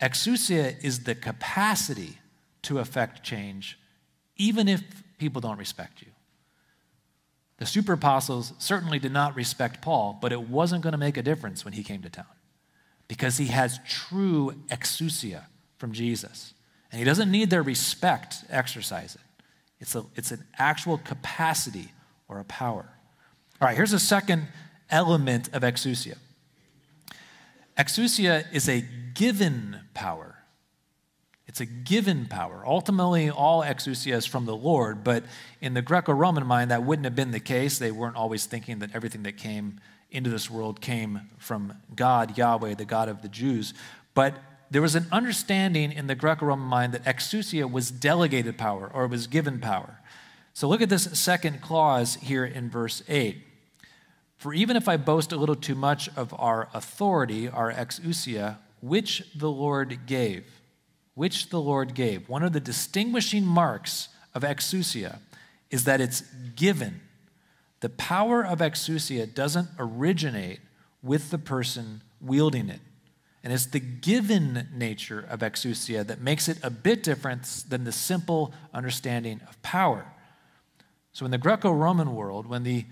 Exousia 0.00 0.82
is 0.82 1.04
the 1.04 1.14
capacity 1.14 2.18
to 2.62 2.78
affect 2.78 3.22
change, 3.22 3.78
even 4.36 4.68
if 4.68 4.82
people 5.18 5.40
don't 5.40 5.58
respect 5.58 6.02
you. 6.02 6.08
The 7.58 7.66
super 7.66 7.94
apostles 7.94 8.52
certainly 8.58 8.98
did 8.98 9.12
not 9.12 9.34
respect 9.34 9.82
Paul, 9.82 10.18
but 10.20 10.32
it 10.32 10.42
wasn't 10.42 10.82
going 10.82 10.92
to 10.92 10.98
make 10.98 11.16
a 11.16 11.22
difference 11.22 11.64
when 11.64 11.74
he 11.74 11.82
came 11.82 12.02
to 12.02 12.10
town 12.10 12.26
because 13.08 13.38
he 13.38 13.46
has 13.46 13.80
true 13.88 14.52
exousia 14.68 15.44
from 15.78 15.92
Jesus. 15.92 16.54
And 16.92 16.98
he 16.98 17.04
doesn't 17.04 17.30
need 17.30 17.50
their 17.50 17.62
respect 17.62 18.46
to 18.46 18.54
exercise 18.54 19.14
it. 19.14 19.20
It's, 19.80 19.94
a, 19.94 20.04
it's 20.14 20.30
an 20.32 20.44
actual 20.58 20.98
capacity 20.98 21.92
or 22.28 22.40
a 22.40 22.44
power. 22.44 22.88
All 23.60 23.66
right, 23.68 23.76
here's 23.76 23.92
a 23.92 23.98
second 23.98 24.46
element 24.90 25.48
of 25.52 25.62
exousia. 25.62 26.16
Exousia 27.76 28.44
is 28.52 28.68
a 28.68 28.84
given 29.14 29.80
power. 29.94 30.36
It's 31.46 31.60
a 31.60 31.66
given 31.66 32.26
power. 32.26 32.62
Ultimately, 32.66 33.30
all 33.30 33.62
exousia 33.62 34.14
is 34.14 34.26
from 34.26 34.44
the 34.44 34.56
Lord, 34.56 35.02
but 35.02 35.24
in 35.60 35.74
the 35.74 35.82
Greco 35.82 36.12
Roman 36.12 36.46
mind, 36.46 36.70
that 36.70 36.84
wouldn't 36.84 37.04
have 37.04 37.14
been 37.14 37.30
the 37.30 37.40
case. 37.40 37.78
They 37.78 37.90
weren't 37.90 38.16
always 38.16 38.46
thinking 38.46 38.80
that 38.80 38.94
everything 38.94 39.22
that 39.22 39.36
came 39.36 39.80
into 40.10 40.28
this 40.28 40.50
world 40.50 40.80
came 40.80 41.30
from 41.38 41.72
God, 41.94 42.36
Yahweh, 42.36 42.74
the 42.74 42.84
God 42.84 43.08
of 43.08 43.22
the 43.22 43.28
Jews. 43.28 43.74
But 44.14 44.34
there 44.70 44.82
was 44.82 44.94
an 44.94 45.06
understanding 45.10 45.92
in 45.92 46.06
the 46.06 46.14
Greco 46.14 46.46
Roman 46.46 46.66
mind 46.66 46.92
that 46.92 47.04
exousia 47.04 47.70
was 47.70 47.90
delegated 47.90 48.58
power 48.58 48.90
or 48.92 49.06
was 49.06 49.26
given 49.26 49.60
power. 49.60 49.98
So 50.52 50.68
look 50.68 50.82
at 50.82 50.88
this 50.88 51.04
second 51.18 51.62
clause 51.62 52.16
here 52.16 52.44
in 52.44 52.68
verse 52.68 53.02
8. 53.08 53.38
For 54.36 54.52
even 54.54 54.76
if 54.76 54.88
I 54.88 54.96
boast 54.96 55.32
a 55.32 55.36
little 55.36 55.56
too 55.56 55.74
much 55.74 56.08
of 56.16 56.34
our 56.38 56.68
authority, 56.74 57.48
our 57.48 57.72
exousia, 57.72 58.58
which 58.80 59.24
the 59.34 59.50
Lord 59.50 60.06
gave, 60.06 60.44
which 61.14 61.50
the 61.50 61.60
Lord 61.60 61.94
gave, 61.94 62.28
one 62.28 62.42
of 62.42 62.52
the 62.52 62.60
distinguishing 62.60 63.44
marks 63.44 64.08
of 64.34 64.42
exousia 64.42 65.18
is 65.70 65.84
that 65.84 66.00
it's 66.00 66.22
given. 66.54 67.00
The 67.80 67.88
power 67.88 68.44
of 68.44 68.60
exousia 68.60 69.32
doesn't 69.32 69.68
originate 69.78 70.60
with 71.02 71.30
the 71.30 71.38
person 71.38 72.02
wielding 72.20 72.68
it. 72.68 72.80
And 73.44 73.52
it's 73.52 73.66
the 73.66 73.80
given 73.80 74.68
nature 74.74 75.24
of 75.28 75.40
exousia 75.40 76.06
that 76.06 76.20
makes 76.20 76.48
it 76.48 76.58
a 76.62 76.70
bit 76.70 77.02
different 77.02 77.44
than 77.68 77.84
the 77.84 77.92
simple 77.92 78.52
understanding 78.74 79.40
of 79.48 79.60
power. 79.62 80.06
So, 81.12 81.24
in 81.24 81.30
the 81.30 81.38
Greco 81.38 81.72
Roman 81.72 82.14
world, 82.14 82.46
when 82.46 82.64
the 82.64 82.84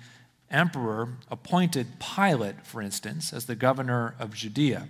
emperor 0.51 1.11
appointed 1.31 1.99
Pilate, 1.99 2.65
for 2.65 2.81
instance, 2.81 3.33
as 3.33 3.47
the 3.47 3.57
governor 3.57 4.15
of 4.19 4.35
Judea, 4.35 4.89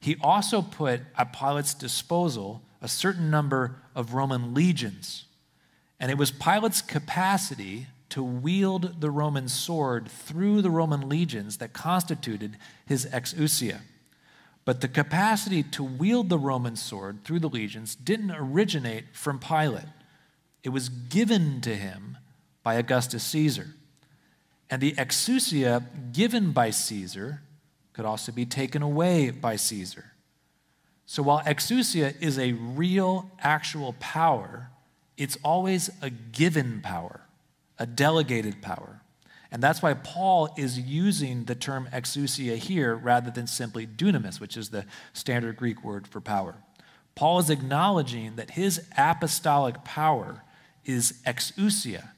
he 0.00 0.16
also 0.20 0.60
put 0.60 1.00
at 1.16 1.32
Pilate's 1.32 1.74
disposal 1.74 2.62
a 2.82 2.88
certain 2.88 3.30
number 3.30 3.76
of 3.94 4.12
Roman 4.12 4.52
legions. 4.52 5.24
And 5.98 6.10
it 6.10 6.18
was 6.18 6.30
Pilate's 6.30 6.82
capacity 6.82 7.86
to 8.10 8.22
wield 8.22 9.00
the 9.00 9.10
Roman 9.10 9.48
sword 9.48 10.08
through 10.08 10.60
the 10.60 10.70
Roman 10.70 11.08
legions 11.08 11.56
that 11.56 11.72
constituted 11.72 12.58
his 12.84 13.06
exousia. 13.06 13.80
But 14.64 14.80
the 14.80 14.88
capacity 14.88 15.62
to 15.62 15.84
wield 15.84 16.28
the 16.28 16.38
Roman 16.38 16.76
sword 16.76 17.24
through 17.24 17.40
the 17.40 17.48
legions 17.48 17.94
didn't 17.94 18.30
originate 18.30 19.04
from 19.12 19.38
Pilate. 19.38 19.84
it 20.62 20.70
was 20.70 20.88
given 20.88 21.60
to 21.60 21.76
him 21.76 22.16
by 22.62 22.76
Augustus 22.76 23.22
Caesar. 23.24 23.74
And 24.70 24.80
the 24.80 24.92
exousia 24.92 25.84
given 26.12 26.52
by 26.52 26.70
Caesar 26.70 27.42
could 27.92 28.06
also 28.06 28.32
be 28.32 28.46
taken 28.46 28.80
away 28.80 29.30
by 29.30 29.56
Caesar. 29.56 30.12
So 31.04 31.22
while 31.22 31.40
exousia 31.40 32.14
is 32.20 32.38
a 32.38 32.52
real, 32.52 33.30
actual 33.40 33.94
power, 34.00 34.70
it's 35.18 35.36
always 35.44 35.90
a 36.00 36.08
given 36.08 36.80
power, 36.80 37.20
a 37.78 37.86
delegated 37.86 38.62
power. 38.62 39.02
And 39.54 39.62
that's 39.62 39.80
why 39.80 39.94
Paul 39.94 40.52
is 40.56 40.80
using 40.80 41.44
the 41.44 41.54
term 41.54 41.88
exousia 41.92 42.56
here 42.56 42.96
rather 42.96 43.30
than 43.30 43.46
simply 43.46 43.86
dunamis, 43.86 44.40
which 44.40 44.56
is 44.56 44.70
the 44.70 44.84
standard 45.12 45.56
Greek 45.56 45.84
word 45.84 46.08
for 46.08 46.20
power. 46.20 46.56
Paul 47.14 47.38
is 47.38 47.50
acknowledging 47.50 48.34
that 48.34 48.50
his 48.50 48.84
apostolic 48.98 49.84
power 49.84 50.42
is 50.84 51.20
exousia. 51.24 52.08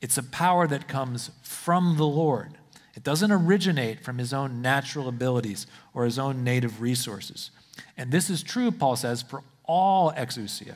It's 0.00 0.18
a 0.18 0.22
power 0.24 0.66
that 0.66 0.88
comes 0.88 1.30
from 1.44 1.96
the 1.96 2.08
Lord. 2.08 2.58
It 2.96 3.04
doesn't 3.04 3.30
originate 3.30 4.04
from 4.04 4.18
his 4.18 4.32
own 4.32 4.60
natural 4.60 5.06
abilities 5.06 5.68
or 5.94 6.04
his 6.04 6.18
own 6.18 6.42
native 6.42 6.80
resources. 6.80 7.52
And 7.96 8.10
this 8.10 8.28
is 8.28 8.42
true, 8.42 8.72
Paul 8.72 8.96
says, 8.96 9.22
for 9.22 9.44
all 9.64 10.10
exousia. 10.10 10.74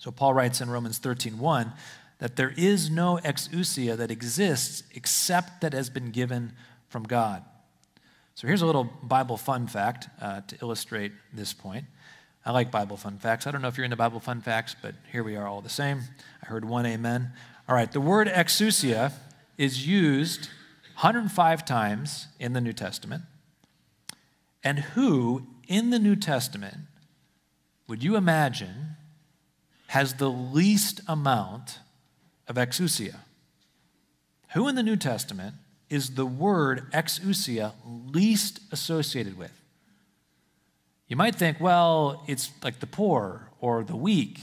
So 0.00 0.10
Paul 0.10 0.32
writes 0.32 0.62
in 0.62 0.70
Romans 0.70 0.98
13:1 0.98 1.74
that 2.24 2.36
there 2.36 2.54
is 2.56 2.88
no 2.88 3.20
exousia 3.22 3.98
that 3.98 4.10
exists 4.10 4.82
except 4.94 5.60
that 5.60 5.74
has 5.74 5.90
been 5.90 6.10
given 6.10 6.54
from 6.88 7.02
God. 7.02 7.44
So 8.34 8.46
here's 8.46 8.62
a 8.62 8.66
little 8.66 8.84
Bible 9.02 9.36
fun 9.36 9.66
fact 9.66 10.08
uh, 10.22 10.40
to 10.40 10.56
illustrate 10.62 11.12
this 11.34 11.52
point. 11.52 11.84
I 12.42 12.52
like 12.52 12.70
Bible 12.70 12.96
fun 12.96 13.18
facts. 13.18 13.46
I 13.46 13.50
don't 13.50 13.60
know 13.60 13.68
if 13.68 13.76
you're 13.76 13.84
into 13.84 13.98
Bible 13.98 14.20
fun 14.20 14.40
facts, 14.40 14.74
but 14.80 14.94
here 15.12 15.22
we 15.22 15.36
are 15.36 15.46
all 15.46 15.60
the 15.60 15.68
same. 15.68 16.00
I 16.42 16.46
heard 16.46 16.64
one 16.64 16.86
amen. 16.86 17.30
All 17.68 17.74
right, 17.76 17.92
the 17.92 18.00
word 18.00 18.26
exousia 18.28 19.12
is 19.58 19.86
used 19.86 20.48
105 20.94 21.66
times 21.66 22.28
in 22.40 22.54
the 22.54 22.60
New 22.62 22.72
Testament. 22.72 23.24
And 24.62 24.78
who 24.78 25.46
in 25.68 25.90
the 25.90 25.98
New 25.98 26.16
Testament 26.16 26.78
would 27.86 28.02
you 28.02 28.16
imagine 28.16 28.96
has 29.88 30.14
the 30.14 30.30
least 30.30 31.02
amount 31.06 31.80
of 32.48 32.56
exousia? 32.56 33.16
Who 34.54 34.68
in 34.68 34.74
the 34.74 34.82
New 34.82 34.96
Testament 34.96 35.54
is 35.90 36.10
the 36.10 36.26
word 36.26 36.90
exousia 36.92 37.72
least 37.84 38.60
associated 38.70 39.36
with? 39.36 39.52
You 41.08 41.16
might 41.16 41.34
think, 41.34 41.60
well, 41.60 42.24
it's 42.26 42.50
like 42.62 42.80
the 42.80 42.86
poor 42.86 43.50
or 43.60 43.84
the 43.84 43.96
weak. 43.96 44.40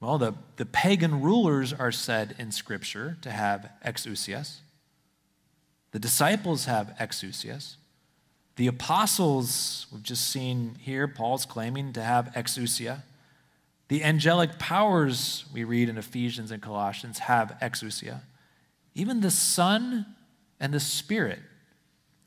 Well, 0.00 0.18
the, 0.18 0.34
the 0.56 0.66
pagan 0.66 1.20
rulers 1.20 1.72
are 1.72 1.92
said 1.92 2.34
in 2.38 2.52
Scripture 2.52 3.18
to 3.20 3.30
have 3.30 3.70
exousias. 3.84 4.60
The 5.92 5.98
disciples 5.98 6.64
have 6.64 6.94
exousias. 6.98 7.76
The 8.56 8.66
apostles, 8.66 9.86
we've 9.92 10.02
just 10.02 10.30
seen 10.30 10.76
here, 10.80 11.06
Paul's 11.06 11.46
claiming 11.46 11.92
to 11.92 12.02
have 12.02 12.26
exousia. 12.34 13.02
The 13.90 14.04
angelic 14.04 14.56
powers 14.60 15.46
we 15.52 15.64
read 15.64 15.88
in 15.88 15.98
Ephesians 15.98 16.52
and 16.52 16.62
Colossians 16.62 17.18
have 17.18 17.56
exousia. 17.60 18.20
Even 18.94 19.20
the 19.20 19.32
Son 19.32 20.06
and 20.60 20.72
the 20.72 20.78
Spirit 20.78 21.40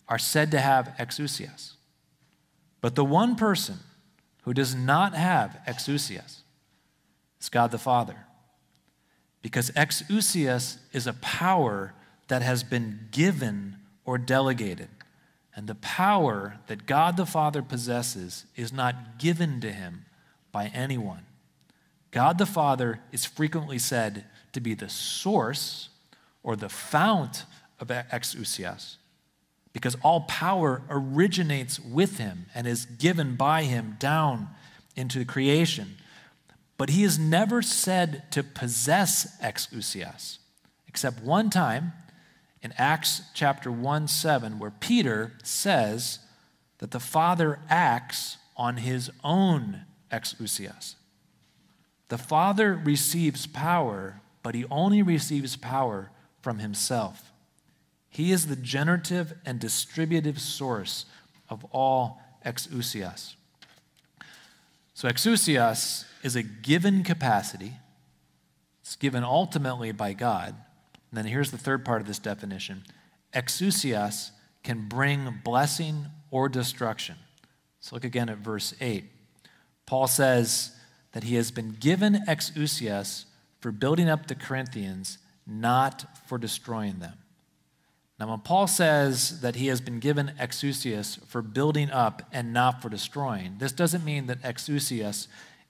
are 0.09 0.17
said 0.19 0.51
to 0.51 0.59
have 0.59 0.93
exousias. 0.99 1.75
But 2.81 2.95
the 2.95 3.05
one 3.05 3.37
person 3.37 3.77
who 4.41 4.53
does 4.53 4.75
not 4.75 5.13
have 5.13 5.57
exousias 5.65 6.41
is 7.39 7.47
God 7.49 7.71
the 7.71 7.77
Father. 7.77 8.25
Because 9.41 9.71
exousias 9.71 10.79
is 10.91 11.07
a 11.07 11.13
power 11.13 11.93
that 12.27 12.41
has 12.41 12.65
been 12.65 13.07
given 13.11 13.77
or 14.03 14.17
delegated. 14.17 14.89
And 15.55 15.67
the 15.67 15.75
power 15.75 16.57
that 16.67 16.85
God 16.85 17.15
the 17.15 17.25
Father 17.25 17.61
possesses 17.61 18.47
is 18.57 18.73
not 18.73 19.17
given 19.17 19.61
to 19.61 19.71
him 19.71 20.03
by 20.51 20.65
anyone. 20.65 21.25
God 22.13 22.37
the 22.37 22.45
Father 22.45 22.99
is 23.11 23.25
frequently 23.25 23.79
said 23.79 24.25
to 24.53 24.61
be 24.61 24.75
the 24.75 24.87
source 24.87 25.89
or 26.43 26.55
the 26.55 26.69
fount 26.69 27.45
of 27.79 27.87
exousias 27.87 28.97
because 29.73 29.97
all 30.03 30.21
power 30.21 30.83
originates 30.91 31.79
with 31.79 32.19
him 32.19 32.45
and 32.53 32.67
is 32.67 32.85
given 32.85 33.35
by 33.35 33.63
him 33.63 33.97
down 33.99 34.49
into 34.95 35.25
creation. 35.25 35.95
But 36.77 36.91
he 36.91 37.03
is 37.03 37.17
never 37.17 37.63
said 37.63 38.31
to 38.31 38.43
possess 38.43 39.35
exousias, 39.41 40.37
except 40.87 41.23
one 41.23 41.49
time 41.49 41.93
in 42.61 42.73
Acts 42.77 43.23
chapter 43.33 43.71
1 43.71 44.07
7, 44.07 44.59
where 44.59 44.71
Peter 44.71 45.33
says 45.41 46.19
that 46.77 46.91
the 46.91 46.99
Father 46.99 47.59
acts 47.69 48.37
on 48.55 48.77
his 48.77 49.09
own 49.23 49.85
exousias. 50.11 50.93
The 52.09 52.17
Father 52.17 52.73
receives 52.75 53.47
power, 53.47 54.21
but 54.41 54.55
he 54.55 54.65
only 54.69 55.01
receives 55.01 55.55
power 55.55 56.11
from 56.41 56.59
himself. 56.59 57.31
He 58.09 58.31
is 58.31 58.47
the 58.47 58.55
generative 58.55 59.33
and 59.45 59.59
distributive 59.59 60.39
source 60.39 61.05
of 61.49 61.65
all 61.71 62.21
exousias. 62.45 63.35
So, 64.93 65.07
exousias 65.07 66.05
is 66.21 66.35
a 66.35 66.43
given 66.43 67.03
capacity, 67.03 67.73
it's 68.81 68.95
given 68.95 69.23
ultimately 69.23 69.91
by 69.91 70.13
God 70.13 70.55
and 71.13 71.19
then 71.19 71.31
here's 71.31 71.51
the 71.51 71.59
third 71.59 71.85
part 71.85 72.01
of 72.01 72.07
this 72.07 72.17
definition 72.17 72.83
exousias 73.35 74.31
can 74.63 74.87
bring 74.87 75.41
blessing 75.43 76.07
or 76.31 76.49
destruction. 76.49 77.17
Let's 77.77 77.91
look 77.91 78.03
again 78.03 78.29
at 78.29 78.39
verse 78.39 78.73
8. 78.81 79.05
Paul 79.85 80.07
says 80.07 80.75
that 81.13 81.23
he 81.23 81.35
has 81.35 81.51
been 81.51 81.71
given 81.79 82.23
exousias 82.27 83.25
for 83.59 83.71
building 83.71 84.09
up 84.09 84.27
the 84.27 84.35
Corinthians, 84.35 85.19
not 85.47 86.05
for 86.27 86.37
destroying 86.37 86.99
them. 86.99 87.13
Now, 88.19 88.29
when 88.29 88.39
Paul 88.39 88.67
says 88.67 89.41
that 89.41 89.55
he 89.55 89.67
has 89.67 89.81
been 89.81 89.99
given 89.99 90.33
exousias 90.39 91.23
for 91.25 91.41
building 91.41 91.89
up 91.89 92.21
and 92.31 92.53
not 92.53 92.81
for 92.81 92.89
destroying, 92.89 93.55
this 93.57 93.71
doesn't 93.71 94.05
mean 94.05 94.27
that 94.27 94.41
exousias 94.43 95.27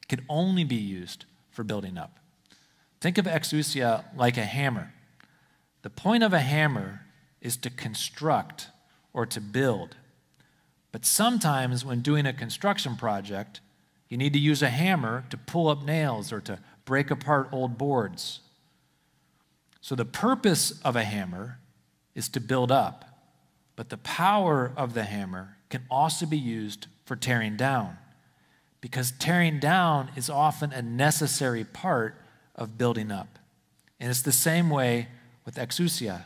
can 0.07 0.25
only 0.27 0.63
be 0.63 0.75
used 0.75 1.25
for 1.51 1.63
building 1.63 1.97
up. 1.97 2.19
Think 2.99 3.17
of 3.17 3.25
exousia 3.25 4.05
like 4.15 4.37
a 4.37 4.45
hammer. 4.45 4.93
The 5.81 5.89
point 5.89 6.23
of 6.23 6.33
a 6.33 6.39
hammer 6.39 7.01
is 7.41 7.57
to 7.57 7.69
construct 7.69 8.69
or 9.13 9.25
to 9.25 9.41
build. 9.41 9.97
But 10.91 11.05
sometimes, 11.05 11.83
when 11.83 12.01
doing 12.01 12.25
a 12.25 12.33
construction 12.33 12.95
project, 12.95 13.61
you 14.13 14.17
need 14.17 14.33
to 14.33 14.39
use 14.39 14.61
a 14.61 14.69
hammer 14.69 15.25
to 15.31 15.37
pull 15.37 15.69
up 15.69 15.83
nails 15.83 16.31
or 16.31 16.39
to 16.39 16.59
break 16.85 17.09
apart 17.09 17.49
old 17.51 17.79
boards. 17.79 18.41
So, 19.81 19.95
the 19.95 20.05
purpose 20.05 20.79
of 20.85 20.95
a 20.95 21.03
hammer 21.03 21.57
is 22.13 22.29
to 22.29 22.39
build 22.39 22.71
up, 22.71 23.05
but 23.75 23.89
the 23.89 23.97
power 23.97 24.71
of 24.77 24.93
the 24.93 25.05
hammer 25.05 25.57
can 25.71 25.81
also 25.89 26.27
be 26.27 26.37
used 26.37 26.85
for 27.05 27.15
tearing 27.15 27.57
down, 27.57 27.97
because 28.81 29.13
tearing 29.17 29.59
down 29.59 30.11
is 30.15 30.29
often 30.29 30.71
a 30.73 30.83
necessary 30.83 31.63
part 31.63 32.15
of 32.55 32.77
building 32.77 33.11
up. 33.11 33.39
And 33.99 34.11
it's 34.11 34.21
the 34.21 34.31
same 34.31 34.69
way 34.69 35.07
with 35.43 35.55
exousia. 35.55 36.25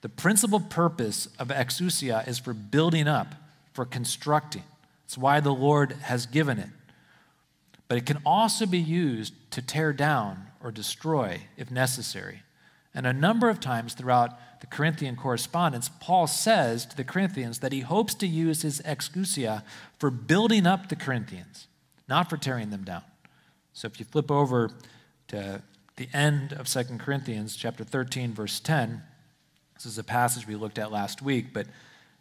The 0.00 0.08
principal 0.08 0.60
purpose 0.60 1.28
of 1.38 1.48
exousia 1.48 2.26
is 2.26 2.38
for 2.38 2.54
building 2.54 3.06
up, 3.06 3.34
for 3.74 3.84
constructing. 3.84 4.64
It's 5.04 5.18
why 5.18 5.40
the 5.40 5.52
Lord 5.52 5.92
has 6.04 6.24
given 6.24 6.58
it. 6.58 6.70
But 7.92 7.98
it 7.98 8.06
can 8.06 8.22
also 8.24 8.64
be 8.64 8.78
used 8.78 9.34
to 9.50 9.60
tear 9.60 9.92
down 9.92 10.46
or 10.62 10.72
destroy 10.72 11.42
if 11.58 11.70
necessary. 11.70 12.40
And 12.94 13.06
a 13.06 13.12
number 13.12 13.50
of 13.50 13.60
times 13.60 13.92
throughout 13.92 14.30
the 14.62 14.66
Corinthian 14.66 15.14
correspondence, 15.14 15.90
Paul 16.00 16.26
says 16.26 16.86
to 16.86 16.96
the 16.96 17.04
Corinthians 17.04 17.58
that 17.58 17.70
he 17.70 17.80
hopes 17.80 18.14
to 18.14 18.26
use 18.26 18.62
his 18.62 18.80
exousia 18.80 19.62
for 19.98 20.10
building 20.10 20.66
up 20.66 20.88
the 20.88 20.96
Corinthians, 20.96 21.66
not 22.08 22.30
for 22.30 22.38
tearing 22.38 22.70
them 22.70 22.82
down. 22.82 23.02
So 23.74 23.88
if 23.88 24.00
you 24.00 24.06
flip 24.06 24.30
over 24.30 24.70
to 25.28 25.60
the 25.96 26.08
end 26.14 26.54
of 26.54 26.68
2 26.68 26.96
Corinthians 26.96 27.56
chapter 27.56 27.84
13 27.84 28.32
verse 28.32 28.58
10. 28.58 29.02
This 29.74 29.84
is 29.84 29.98
a 29.98 30.02
passage 30.02 30.46
we 30.46 30.56
looked 30.56 30.78
at 30.78 30.90
last 30.90 31.20
week, 31.20 31.52
but 31.52 31.66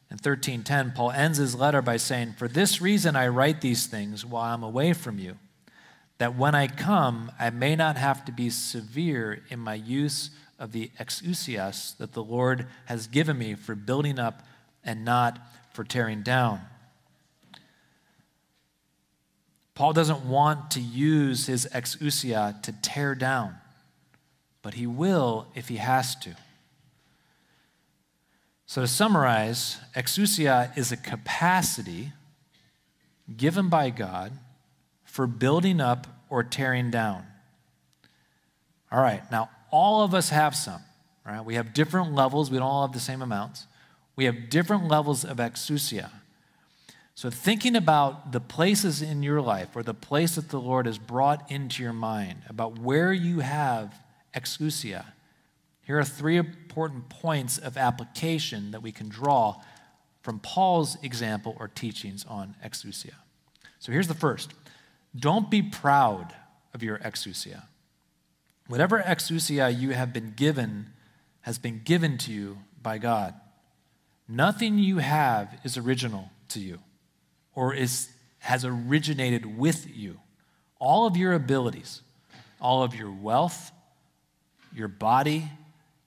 in 0.09 0.17
13:10 0.17 0.91
Paul 0.93 1.11
ends 1.11 1.37
his 1.37 1.55
letter 1.55 1.81
by 1.81 1.95
saying, 1.95 2.33
"For 2.33 2.49
this 2.49 2.81
reason 2.81 3.15
I 3.15 3.29
write 3.29 3.61
these 3.61 3.87
things 3.87 4.25
while 4.25 4.53
I'm 4.53 4.63
away 4.63 4.91
from 4.91 5.17
you, 5.17 5.37
that 6.21 6.35
when 6.35 6.53
I 6.53 6.67
come 6.67 7.31
I 7.39 7.49
may 7.49 7.75
not 7.75 7.97
have 7.97 8.23
to 8.25 8.31
be 8.31 8.51
severe 8.51 9.43
in 9.49 9.57
my 9.57 9.73
use 9.73 10.29
of 10.59 10.71
the 10.71 10.91
exousias 10.99 11.97
that 11.97 12.13
the 12.13 12.23
Lord 12.23 12.67
has 12.85 13.07
given 13.07 13.39
me 13.39 13.55
for 13.55 13.73
building 13.73 14.19
up 14.19 14.43
and 14.83 15.03
not 15.03 15.39
for 15.73 15.83
tearing 15.83 16.21
down." 16.21 16.61
Paul 19.73 19.93
doesn't 19.93 20.23
want 20.23 20.69
to 20.71 20.79
use 20.79 21.47
his 21.47 21.67
exousia 21.73 22.61
to 22.61 22.71
tear 22.71 23.15
down, 23.15 23.57
but 24.61 24.75
he 24.75 24.85
will 24.85 25.47
if 25.55 25.69
he 25.69 25.77
has 25.77 26.13
to. 26.17 26.35
So, 28.67 28.81
to 28.81 28.87
summarize, 28.87 29.79
exousia 29.95 30.71
is 30.77 30.91
a 30.91 30.97
capacity 30.97 32.13
given 33.35 33.69
by 33.69 33.89
God 33.89 34.37
for 35.11 35.27
building 35.27 35.81
up 35.81 36.07
or 36.29 36.41
tearing 36.41 36.89
down. 36.89 37.25
All 38.89 39.01
right, 39.01 39.29
now 39.29 39.49
all 39.69 40.05
of 40.05 40.13
us 40.13 40.29
have 40.29 40.55
some, 40.55 40.81
right? 41.25 41.43
We 41.43 41.55
have 41.55 41.73
different 41.73 42.15
levels, 42.15 42.49
we 42.49 42.57
don't 42.57 42.65
all 42.65 42.87
have 42.87 42.93
the 42.93 43.01
same 43.01 43.21
amounts. 43.21 43.67
We 44.15 44.23
have 44.23 44.49
different 44.49 44.87
levels 44.87 45.25
of 45.25 45.37
exousia. 45.37 46.11
So, 47.13 47.29
thinking 47.29 47.75
about 47.75 48.31
the 48.31 48.39
places 48.39 49.01
in 49.01 49.21
your 49.21 49.41
life 49.41 49.75
or 49.75 49.83
the 49.83 49.93
place 49.93 50.35
that 50.35 50.47
the 50.47 50.61
Lord 50.61 50.85
has 50.85 50.97
brought 50.97 51.51
into 51.51 51.83
your 51.83 51.93
mind, 51.93 52.43
about 52.47 52.79
where 52.79 53.11
you 53.11 53.39
have 53.39 53.93
exousia, 54.33 55.05
here 55.85 55.99
are 55.99 56.05
three 56.05 56.37
important 56.37 57.09
points 57.09 57.57
of 57.57 57.77
application 57.77 58.71
that 58.71 58.81
we 58.81 58.93
can 58.93 59.09
draw 59.09 59.61
from 60.21 60.39
Paul's 60.39 60.97
example 61.03 61.57
or 61.59 61.67
teachings 61.67 62.25
on 62.29 62.55
exousia. 62.63 63.15
So, 63.79 63.91
here's 63.91 64.07
the 64.07 64.13
first 64.13 64.53
don't 65.17 65.49
be 65.49 65.61
proud 65.61 66.33
of 66.73 66.83
your 66.83 66.97
exousia. 66.99 67.63
Whatever 68.67 69.01
exousia 69.01 69.77
you 69.77 69.91
have 69.91 70.13
been 70.13 70.33
given 70.35 70.87
has 71.41 71.57
been 71.57 71.81
given 71.83 72.17
to 72.19 72.31
you 72.31 72.59
by 72.81 72.97
God. 72.97 73.33
Nothing 74.27 74.77
you 74.77 74.99
have 74.99 75.59
is 75.63 75.77
original 75.77 76.29
to 76.49 76.59
you 76.59 76.79
or 77.53 77.73
is, 77.73 78.09
has 78.39 78.63
originated 78.63 79.57
with 79.57 79.87
you. 79.93 80.19
All 80.79 81.05
of 81.05 81.17
your 81.17 81.33
abilities, 81.33 82.01
all 82.61 82.83
of 82.83 82.95
your 82.95 83.11
wealth, 83.11 83.71
your 84.73 84.87
body, 84.87 85.49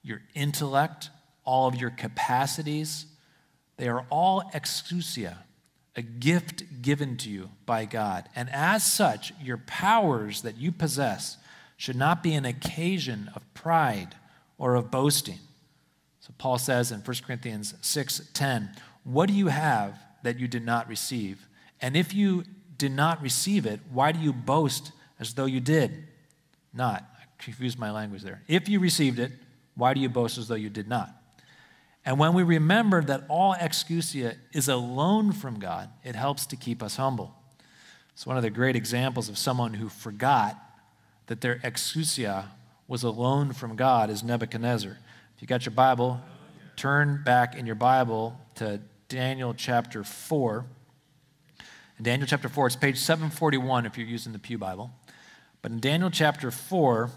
your 0.02 0.22
intellect, 0.34 1.10
all 1.44 1.68
of 1.68 1.74
your 1.74 1.90
capacities, 1.90 3.06
they 3.76 3.88
are 3.88 4.06
all 4.08 4.50
exousia, 4.54 5.36
a 5.96 6.02
gift 6.02 6.82
given 6.82 7.16
to 7.18 7.30
you 7.30 7.50
by 7.66 7.84
God. 7.84 8.28
And 8.34 8.50
as 8.50 8.84
such, 8.84 9.32
your 9.40 9.58
powers 9.58 10.42
that 10.42 10.56
you 10.56 10.72
possess 10.72 11.36
should 11.76 11.96
not 11.96 12.22
be 12.22 12.34
an 12.34 12.44
occasion 12.44 13.30
of 13.34 13.54
pride 13.54 14.16
or 14.58 14.74
of 14.74 14.90
boasting. 14.90 15.38
So 16.20 16.32
Paul 16.38 16.58
says 16.58 16.90
in 16.90 17.00
1 17.00 17.22
Corinthians 17.24 17.74
6:10, 17.80 18.74
"What 19.04 19.26
do 19.26 19.34
you 19.34 19.48
have 19.48 19.98
that 20.22 20.38
you 20.38 20.48
did 20.48 20.64
not 20.64 20.88
receive? 20.88 21.48
And 21.80 21.96
if 21.96 22.14
you 22.14 22.44
did 22.78 22.92
not 22.92 23.20
receive 23.20 23.66
it, 23.66 23.80
why 23.90 24.12
do 24.12 24.18
you 24.18 24.32
boast 24.32 24.92
as 25.18 25.34
though 25.34 25.44
you 25.44 25.60
did 25.60 26.08
not?" 26.72 27.04
I 27.20 27.24
confused 27.38 27.78
my 27.78 27.90
language 27.90 28.22
there. 28.22 28.42
If 28.48 28.68
you 28.68 28.80
received 28.80 29.18
it, 29.18 29.32
why 29.74 29.94
do 29.94 30.00
you 30.00 30.08
boast 30.08 30.38
as 30.38 30.48
though 30.48 30.54
you 30.54 30.70
did 30.70 30.88
not? 30.88 31.23
And 32.04 32.18
when 32.18 32.34
we 32.34 32.42
remember 32.42 33.02
that 33.02 33.24
all 33.28 33.54
exousia 33.54 34.36
is 34.52 34.68
a 34.68 34.76
loan 34.76 35.32
from 35.32 35.58
God, 35.58 35.88
it 36.02 36.14
helps 36.14 36.46
to 36.46 36.56
keep 36.56 36.82
us 36.82 36.96
humble. 36.96 37.34
It's 38.12 38.26
one 38.26 38.36
of 38.36 38.42
the 38.42 38.50
great 38.50 38.76
examples 38.76 39.28
of 39.28 39.38
someone 39.38 39.74
who 39.74 39.88
forgot 39.88 40.56
that 41.26 41.40
their 41.40 41.56
exousia 41.60 42.46
was 42.86 43.02
a 43.02 43.10
loan 43.10 43.52
from 43.52 43.76
God 43.76 44.10
is 44.10 44.22
Nebuchadnezzar. 44.22 44.98
If 45.34 45.42
you 45.42 45.48
got 45.48 45.64
your 45.64 45.74
Bible, 45.74 46.20
turn 46.76 47.22
back 47.24 47.56
in 47.56 47.64
your 47.64 47.74
Bible 47.74 48.38
to 48.56 48.80
Daniel 49.08 49.54
chapter 49.54 50.04
4. 50.04 50.66
In 51.98 52.04
Daniel 52.04 52.26
chapter 52.26 52.48
4, 52.48 52.66
it's 52.66 52.76
page 52.76 52.98
741 52.98 53.86
if 53.86 53.96
you're 53.96 54.06
using 54.06 54.32
the 54.32 54.38
Pew 54.38 54.58
Bible. 54.58 54.90
But 55.62 55.72
in 55.72 55.80
Daniel 55.80 56.10
chapter 56.10 56.50
4, 56.50 57.10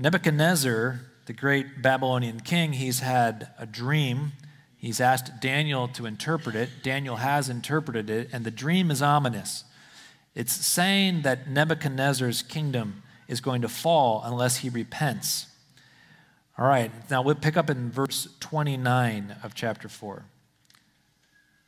Nebuchadnezzar, 0.00 1.00
the 1.28 1.34
great 1.34 1.82
Babylonian 1.82 2.40
king, 2.40 2.72
he's 2.72 3.00
had 3.00 3.50
a 3.58 3.66
dream. 3.66 4.32
He's 4.78 4.98
asked 4.98 5.42
Daniel 5.42 5.86
to 5.88 6.06
interpret 6.06 6.56
it. 6.56 6.70
Daniel 6.82 7.16
has 7.16 7.50
interpreted 7.50 8.08
it, 8.08 8.30
and 8.32 8.46
the 8.46 8.50
dream 8.50 8.90
is 8.90 9.02
ominous. 9.02 9.64
It's 10.34 10.54
saying 10.54 11.20
that 11.22 11.46
Nebuchadnezzar's 11.46 12.40
kingdom 12.40 13.02
is 13.28 13.42
going 13.42 13.60
to 13.60 13.68
fall 13.68 14.22
unless 14.24 14.58
he 14.58 14.70
repents. 14.70 15.48
All 16.56 16.66
right, 16.66 16.90
now 17.10 17.20
we'll 17.20 17.34
pick 17.34 17.58
up 17.58 17.68
in 17.68 17.90
verse 17.90 18.28
29 18.40 19.36
of 19.42 19.54
chapter 19.54 19.90
4. 19.90 20.24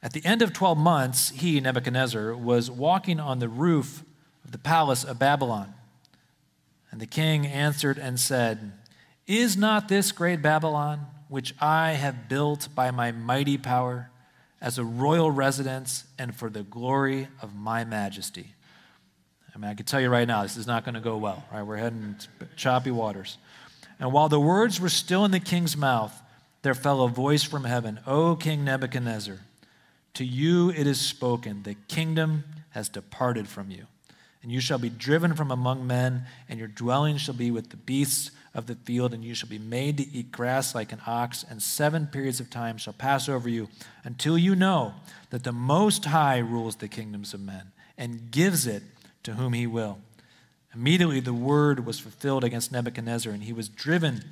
At 0.02 0.14
the 0.14 0.24
end 0.24 0.40
of 0.40 0.54
12 0.54 0.78
months, 0.78 1.28
he, 1.32 1.60
Nebuchadnezzar, 1.60 2.34
was 2.34 2.70
walking 2.70 3.20
on 3.20 3.40
the 3.40 3.48
roof 3.50 4.04
of 4.42 4.52
the 4.52 4.58
palace 4.58 5.04
of 5.04 5.18
Babylon. 5.18 5.74
And 6.90 6.98
the 6.98 7.06
king 7.06 7.46
answered 7.46 7.98
and 7.98 8.18
said, 8.18 8.72
Is 9.30 9.56
not 9.56 9.86
this 9.86 10.10
great 10.10 10.42
Babylon, 10.42 11.06
which 11.28 11.54
I 11.60 11.92
have 11.92 12.28
built 12.28 12.66
by 12.74 12.90
my 12.90 13.12
mighty 13.12 13.56
power, 13.56 14.10
as 14.60 14.76
a 14.76 14.84
royal 14.84 15.30
residence 15.30 16.02
and 16.18 16.34
for 16.34 16.50
the 16.50 16.64
glory 16.64 17.28
of 17.40 17.54
my 17.54 17.84
majesty? 17.84 18.54
I 19.54 19.58
mean, 19.58 19.70
I 19.70 19.74
can 19.74 19.86
tell 19.86 20.00
you 20.00 20.08
right 20.08 20.26
now, 20.26 20.42
this 20.42 20.56
is 20.56 20.66
not 20.66 20.84
going 20.84 20.96
to 20.96 21.00
go 21.00 21.16
well, 21.16 21.44
right? 21.52 21.62
We're 21.62 21.76
heading 21.76 22.16
choppy 22.56 22.90
waters. 22.90 23.38
And 24.00 24.12
while 24.12 24.28
the 24.28 24.40
words 24.40 24.80
were 24.80 24.88
still 24.88 25.24
in 25.24 25.30
the 25.30 25.38
king's 25.38 25.76
mouth, 25.76 26.20
there 26.62 26.74
fell 26.74 27.02
a 27.02 27.08
voice 27.08 27.44
from 27.44 27.62
heaven 27.62 28.00
O 28.08 28.34
King 28.34 28.64
Nebuchadnezzar, 28.64 29.38
to 30.14 30.24
you 30.24 30.70
it 30.70 30.88
is 30.88 31.00
spoken, 31.00 31.62
the 31.62 31.76
kingdom 31.86 32.42
has 32.70 32.88
departed 32.88 33.46
from 33.46 33.70
you. 33.70 33.86
And 34.42 34.50
you 34.50 34.60
shall 34.60 34.78
be 34.78 34.90
driven 34.90 35.36
from 35.36 35.52
among 35.52 35.86
men, 35.86 36.24
and 36.48 36.58
your 36.58 36.66
dwelling 36.66 37.16
shall 37.16 37.34
be 37.34 37.52
with 37.52 37.70
the 37.70 37.76
beasts 37.76 38.32
of 38.54 38.66
the 38.66 38.74
field, 38.74 39.14
and 39.14 39.24
you 39.24 39.34
shall 39.34 39.48
be 39.48 39.58
made 39.58 39.96
to 39.96 40.12
eat 40.12 40.32
grass 40.32 40.74
like 40.74 40.92
an 40.92 41.00
ox, 41.06 41.44
and 41.48 41.62
seven 41.62 42.06
periods 42.06 42.40
of 42.40 42.50
time 42.50 42.78
shall 42.78 42.92
pass 42.92 43.28
over 43.28 43.48
you 43.48 43.68
until 44.04 44.36
you 44.36 44.56
know 44.56 44.94
that 45.30 45.44
the 45.44 45.52
Most 45.52 46.06
High 46.06 46.38
rules 46.38 46.76
the 46.76 46.88
kingdoms 46.88 47.32
of 47.32 47.40
men 47.40 47.72
and 47.96 48.30
gives 48.30 48.66
it 48.66 48.82
to 49.22 49.34
whom 49.34 49.52
he 49.52 49.66
will. 49.66 49.98
Immediately 50.74 51.20
the 51.20 51.34
word 51.34 51.84
was 51.84 51.98
fulfilled 51.98 52.44
against 52.44 52.72
Nebuchadnezzar, 52.72 53.32
and 53.32 53.44
he 53.44 53.52
was 53.52 53.68
driven 53.68 54.24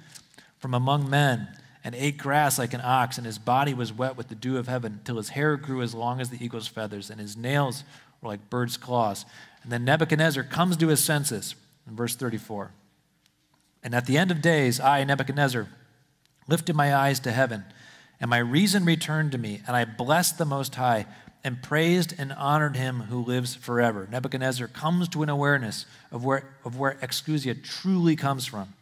from 0.59 0.75
among 0.75 1.09
men 1.09 1.49
and 1.85 1.95
ate 1.95 2.19
grass 2.19 2.59
like 2.59 2.75
an 2.75 2.81
ox, 2.83 3.19
and 3.19 3.27
his 3.27 3.39
body 3.39 3.73
was 3.73 3.93
wet 3.93 4.17
with 4.17 4.29
the 4.29 4.35
dew 4.35 4.57
of 4.57 4.69
heaven, 4.69 5.01
till 5.05 5.17
his 5.17 5.31
hair 5.31 5.57
grew 5.57 5.81
as 5.81 5.95
long 5.95 6.21
as 6.21 6.31
the 6.31 6.45
eagle's 6.45 6.67
feathers, 6.67 7.09
and 7.09 7.21
his 7.21 7.37
nails 7.37 7.85
were 8.21 8.29
like 8.29 8.51
birds' 8.51 8.77
claws. 8.77 9.25
And 9.63 9.71
then 9.71 9.85
Nebuchadnezzar 9.85 10.43
comes 10.45 10.77
to 10.79 10.89
his 10.89 11.03
senses 11.05 11.55
in 11.87 11.95
verse 11.95 12.17
34. 12.17 12.73
And 13.83 13.95
at 13.95 14.07
the 14.07 14.19
end 14.19 14.31
of 14.31 14.43
days, 14.43 14.81
I, 14.81 15.05
Nebuchadnezzar, 15.05 15.69
lifted 16.47 16.75
my 16.75 16.95
eyes 16.95 17.21
to 17.21 17.33
heaven, 17.33 17.65
and 18.21 18.29
my 18.31 18.39
reason 18.39 18.85
returned 18.85 19.33
to 19.33 19.39
me, 19.39 19.63
and 19.67 19.77
I 19.77 19.85
blessed 19.85 20.39
the 20.39 20.45
Most 20.45 20.75
High 20.75 21.07
and 21.45 21.63
praised 21.63 22.15
and 22.19 22.33
honored 22.33 22.77
him 22.77 23.03
who 23.03 23.25
lives 23.25 23.55
forever. 23.55 24.09
Nebuchadnezzar 24.11 24.69
comes 24.69 25.09
to 25.11 25.23
an 25.23 25.29
awareness 25.29 25.87
of 26.11 26.25
where, 26.25 26.45
of 26.65 26.79
where 26.79 26.95
exousia 27.01 27.55
truly 27.63 28.17
comes 28.17 28.45
from. 28.45 28.75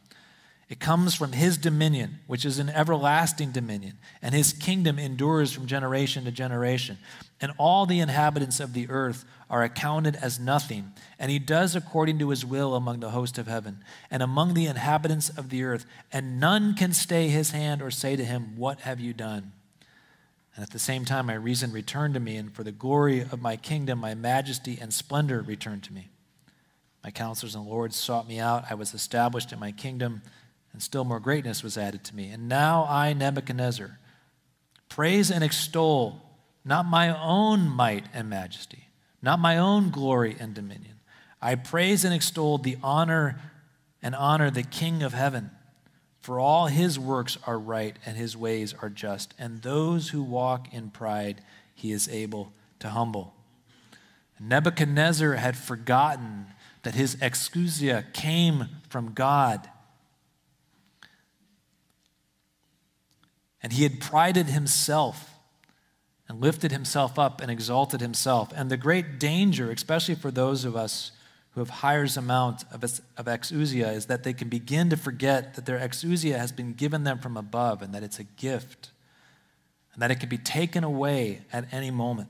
It 0.69 0.81
comes 0.81 1.15
from 1.15 1.31
his 1.31 1.57
dominion, 1.57 2.19
which 2.27 2.45
is 2.45 2.59
an 2.59 2.69
everlasting 2.71 3.53
dominion, 3.53 3.99
and 4.21 4.35
his 4.35 4.53
kingdom 4.53 4.99
endures 4.99 5.53
from 5.53 5.67
generation 5.67 6.25
to 6.25 6.33
generation. 6.33 6.99
And 7.41 7.53
all 7.57 7.87
the 7.87 8.01
inhabitants 8.01 8.59
of 8.59 8.73
the 8.73 8.89
earth 8.91 9.25
are 9.49 9.63
accounted 9.63 10.17
as 10.17 10.41
nothing, 10.41 10.93
and 11.21 11.31
he 11.31 11.39
does 11.39 11.77
according 11.77 12.19
to 12.19 12.31
his 12.31 12.45
will 12.45 12.75
among 12.75 12.99
the 12.99 13.11
host 13.11 13.39
of 13.39 13.47
heaven 13.47 13.85
and 14.11 14.25
among 14.25 14.55
the 14.55 14.67
inhabitants 14.67 15.29
of 15.29 15.51
the 15.51 15.63
earth, 15.63 15.87
and 16.13 16.41
none 16.41 16.75
can 16.75 16.93
stay 16.93 17.29
his 17.29 17.53
hand 17.53 17.81
or 17.81 17.93
say 17.93 18.17
to 18.17 18.25
him, 18.25 18.57
What 18.57 18.81
have 18.81 18.99
you 18.99 19.13
done? 19.13 19.53
And 20.57 20.65
at 20.65 20.71
the 20.71 20.81
same 20.81 21.05
time, 21.05 21.27
my 21.27 21.35
reason 21.35 21.71
returned 21.71 22.15
to 22.15 22.21
me, 22.21 22.37
and 22.37 22.53
for 22.53 22.65
the 22.65 22.73
glory 22.73 23.21
of 23.21 23.41
my 23.41 23.57
kingdom, 23.57 24.01
my 24.01 24.15
majesty 24.15 24.79
and 24.81 24.93
splendor 24.93 25.43
returned 25.43 25.85
to 25.85 25.93
me. 25.93 26.09
My 27.05 27.13
counselors 27.13 27.55
and 27.55 27.67
lords 27.67 27.95
sought 27.95 28.27
me 28.27 28.41
out. 28.41 28.65
I 28.69 28.75
was 28.75 28.93
established 28.93 29.53
in 29.53 29.61
my 29.61 29.71
kingdom, 29.71 30.23
and 30.77 30.83
still 30.83 31.05
more 31.05 31.21
greatness 31.21 31.63
was 31.63 31.79
added 31.79 32.05
to 32.05 32.15
me. 32.15 32.29
And 32.29 32.51
now 32.51 32.87
I, 32.87 33.15
Nebuchadnezzar, 33.15 33.99
praise 34.91 35.31
and 35.31 35.43
extol 35.43 36.21
not 36.67 36.85
my 36.85 37.19
own 37.19 37.67
might 37.67 38.05
and 38.13 38.29
majesty, 38.29 38.89
not 39.23 39.39
my 39.39 39.57
own 39.57 39.89
glory 39.89 40.37
and 40.39 40.53
dominion. 40.53 41.01
I 41.41 41.55
praise 41.55 42.05
and 42.05 42.13
extol 42.13 42.59
the 42.59 42.77
honor 42.83 43.41
and 44.03 44.15
honor 44.15 44.51
the 44.51 44.65
King 44.65 45.03
of 45.03 45.15
heaven 45.15 45.51
for 46.21 46.39
all 46.39 46.67
his 46.67 46.99
works 46.99 47.39
are 47.47 47.59
right 47.59 47.97
and 48.05 48.19
his 48.19 48.37
ways 48.37 48.75
are 48.83 48.91
just, 48.91 49.33
and 49.39 49.63
those 49.63 50.11
who 50.11 50.23
walk 50.23 50.75
in 50.75 50.91
pride 50.91 51.41
he 51.75 51.91
is 51.91 52.07
able 52.07 52.53
to 52.81 52.91
humble. 52.91 53.33
Nebuchadnezzar 54.39 55.37
had 55.37 55.57
forgotten 55.57 56.49
that 56.83 56.97
his 56.97 57.17
exousia 57.17 58.13
came 58.13 58.69
from 58.91 59.15
God. 59.15 59.71
And 63.67 63.73
he 63.73 63.83
had 63.83 63.99
prided 63.99 64.47
himself 64.47 65.35
and 66.29 66.41
lifted 66.41 66.71
himself 66.71 67.19
up 67.19 67.41
and 67.41 67.51
exalted 67.51 68.01
himself. 68.01 68.53
And 68.55 68.71
the 68.71 68.77
great 68.77 69.19
danger, 69.19 69.73
especially 69.73 70.15
for 70.15 70.31
those 70.31 70.65
of 70.65 70.77
us 70.77 71.11
who 71.51 71.61
have 71.61 71.71
higher 71.71 72.07
amount 72.17 72.63
of, 72.71 72.85
of 72.85 73.27
exousia, 73.27 73.93
is 73.93 74.07
that 74.07 74.23
they 74.23 74.33
can 74.33 74.49
begin 74.49 74.89
to 74.91 74.97
forget 74.97 75.55
that 75.55 75.67
their 75.67 75.81
exousia 75.81 76.39
has 76.39 76.53
been 76.53 76.75
given 76.75 77.03
them 77.03 77.19
from 77.19 77.37
above 77.37 77.83
and 77.83 77.93
that 77.93 78.05
it's 78.05 78.21
a 78.21 78.25
gift 78.25 78.93
and 79.93 80.01
that 80.01 80.13
it 80.13 80.21
can 80.21 80.29
be 80.29 80.39
taken 80.39 80.85
away 80.85 81.41
at 81.53 81.67
any 81.75 81.91
moment. 81.91 82.29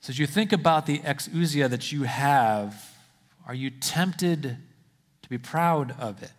So 0.00 0.08
as 0.08 0.18
you 0.18 0.26
think 0.26 0.54
about 0.54 0.86
the 0.86 1.00
exousia 1.00 1.68
that 1.68 1.92
you 1.92 2.04
have, 2.04 2.96
are 3.46 3.54
you 3.54 3.68
tempted 3.68 4.56
to 5.20 5.28
be 5.28 5.36
proud 5.36 5.94
of 6.00 6.22
it? 6.22 6.32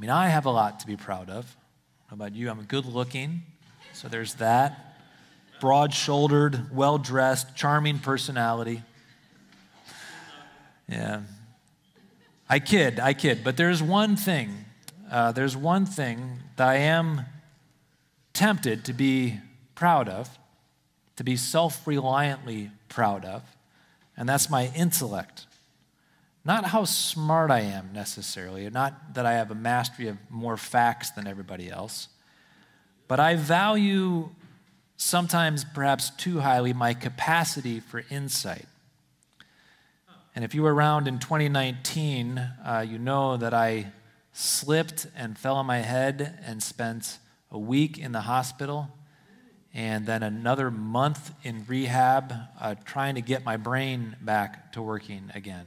I 0.00 0.02
mean, 0.02 0.08
I 0.08 0.28
have 0.28 0.46
a 0.46 0.50
lot 0.50 0.80
to 0.80 0.86
be 0.86 0.96
proud 0.96 1.28
of. 1.28 1.44
How 2.06 2.14
about 2.14 2.34
you? 2.34 2.48
I'm 2.48 2.62
good 2.62 2.86
looking, 2.86 3.42
so 3.92 4.08
there's 4.08 4.32
that. 4.36 4.96
Broad 5.60 5.92
shouldered, 5.92 6.74
well 6.74 6.96
dressed, 6.96 7.54
charming 7.54 7.98
personality. 7.98 8.82
Yeah. 10.88 11.20
I 12.48 12.60
kid, 12.60 12.98
I 12.98 13.12
kid. 13.12 13.44
But 13.44 13.58
there's 13.58 13.82
one 13.82 14.16
thing, 14.16 14.64
uh, 15.10 15.32
there's 15.32 15.54
one 15.54 15.84
thing 15.84 16.38
that 16.56 16.66
I 16.66 16.76
am 16.76 17.26
tempted 18.32 18.86
to 18.86 18.94
be 18.94 19.38
proud 19.74 20.08
of, 20.08 20.30
to 21.16 21.24
be 21.24 21.36
self 21.36 21.84
reliantly 21.84 22.70
proud 22.88 23.26
of, 23.26 23.42
and 24.16 24.26
that's 24.26 24.48
my 24.48 24.72
intellect. 24.74 25.44
Not 26.44 26.64
how 26.66 26.84
smart 26.84 27.50
I 27.50 27.60
am 27.60 27.90
necessarily, 27.92 28.68
not 28.70 29.14
that 29.14 29.26
I 29.26 29.32
have 29.34 29.50
a 29.50 29.54
mastery 29.54 30.08
of 30.08 30.16
more 30.30 30.56
facts 30.56 31.10
than 31.10 31.26
everybody 31.26 31.70
else, 31.70 32.08
but 33.08 33.20
I 33.20 33.36
value 33.36 34.30
sometimes 34.96 35.64
perhaps 35.64 36.10
too 36.10 36.40
highly 36.40 36.72
my 36.72 36.94
capacity 36.94 37.80
for 37.80 38.04
insight. 38.10 38.66
And 40.34 40.44
if 40.44 40.54
you 40.54 40.62
were 40.62 40.74
around 40.74 41.08
in 41.08 41.18
2019, 41.18 42.38
uh, 42.38 42.86
you 42.88 42.98
know 42.98 43.36
that 43.36 43.52
I 43.52 43.92
slipped 44.32 45.06
and 45.16 45.36
fell 45.36 45.56
on 45.56 45.66
my 45.66 45.78
head 45.78 46.38
and 46.46 46.62
spent 46.62 47.18
a 47.50 47.58
week 47.58 47.98
in 47.98 48.12
the 48.12 48.20
hospital 48.20 48.88
and 49.72 50.06
then 50.06 50.22
another 50.22 50.70
month 50.70 51.32
in 51.42 51.64
rehab 51.66 52.32
uh, 52.60 52.74
trying 52.84 53.14
to 53.14 53.20
get 53.20 53.44
my 53.44 53.56
brain 53.56 54.16
back 54.20 54.72
to 54.72 54.82
working 54.82 55.30
again. 55.34 55.66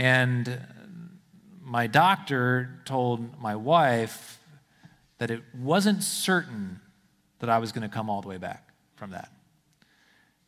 And 0.00 0.58
my 1.62 1.86
doctor 1.86 2.80
told 2.86 3.38
my 3.38 3.54
wife 3.54 4.40
that 5.18 5.30
it 5.30 5.42
wasn't 5.54 6.02
certain 6.02 6.80
that 7.40 7.50
I 7.50 7.58
was 7.58 7.70
going 7.70 7.82
to 7.82 7.94
come 7.94 8.08
all 8.08 8.22
the 8.22 8.28
way 8.28 8.38
back 8.38 8.70
from 8.96 9.10
that. 9.10 9.30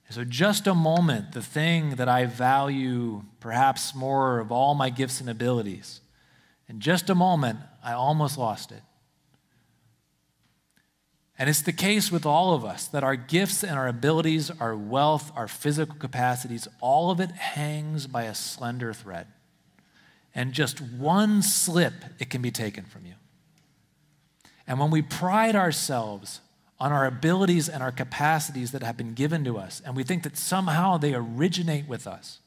so, 0.09 0.25
just 0.25 0.67
a 0.67 0.75
moment, 0.75 1.33
the 1.33 1.43
thing 1.43 1.97
that 1.97 2.09
I 2.09 2.25
value 2.25 3.25
perhaps 3.41 3.95
more 3.95 4.39
of 4.39 4.51
all 4.51 4.75
my 4.75 4.89
gifts 4.89 5.21
and 5.21 5.29
abilities, 5.29 6.01
in 6.67 6.81
just 6.81 7.11
a 7.11 7.15
moment, 7.15 7.59
I 7.85 7.93
almost 7.93 8.39
lost 8.39 8.73
it. 8.73 8.83
And 11.39 11.51
it's 11.51 11.61
the 11.61 11.75
case 11.75 12.11
with 12.11 12.25
all 12.25 12.55
of 12.55 12.65
us 12.65 12.87
that 12.87 13.05
our 13.05 13.17
gifts 13.17 13.63
and 13.63 13.79
our 13.79 13.89
abilities, 13.89 14.51
our 14.51 14.75
wealth, 14.75 15.31
our 15.37 15.47
physical 15.47 15.97
capacities, 15.97 16.69
all 16.81 17.11
of 17.11 17.21
it 17.21 17.33
hangs 17.33 18.07
by 18.07 18.23
a 18.23 18.35
slender 18.35 18.95
thread. 18.95 19.27
And 20.35 20.53
just 20.53 20.81
one 20.81 21.43
slip, 21.43 21.95
it 22.19 22.31
can 22.31 22.43
be 22.43 22.51
taken 22.51 22.85
from 22.85 23.05
you. 23.07 23.15
And 24.67 24.79
when 24.79 24.91
we 24.91 25.03
pride 25.03 25.55
ourselves 25.55 26.41
on 26.81 26.93
our 26.93 27.07
abilities 27.07 27.69
and 27.69 27.83
our 27.83 27.93
capacities 27.93 28.73
that 28.73 28.83
have 28.83 28.97
been 28.97 29.15
given 29.15 29.45
to 29.45 29.59
us, 29.59 29.83
and 29.85 29.95
we 29.95 30.05
think 30.05 30.23
that 30.23 30.37
somehow 30.37 30.97
they 30.97 31.15
originate 31.15 31.87
with 31.87 32.07
us, 32.07 32.39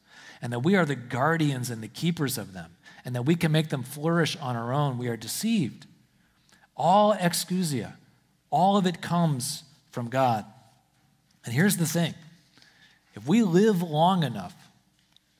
and 0.42 0.52
that 0.52 0.60
we 0.60 0.76
are 0.76 0.86
the 0.86 0.96
guardians 0.96 1.70
and 1.70 1.82
the 1.82 1.88
keepers 1.88 2.38
of 2.38 2.54
them, 2.54 2.72
and 3.04 3.16
that 3.16 3.24
we 3.24 3.36
can 3.36 3.52
make 3.52 3.70
them 3.70 3.84
flourish 3.84 4.36
on 4.38 4.56
our 4.56 4.74
own, 4.74 4.98
we 4.98 5.08
are 5.08 5.18
deceived. 5.18 5.86
All 6.76 7.14
exousia 7.14 7.94
all 8.56 8.78
of 8.78 8.88
it 8.88 9.02
comes 9.02 9.64
from 9.92 10.08
God. 10.10 10.46
And 11.44 11.54
here's 11.54 11.76
the 11.76 11.86
thing 11.86 12.14
if 13.14 13.28
we 13.28 13.44
live 13.44 13.82
long 13.82 14.24
enough, 14.24 14.56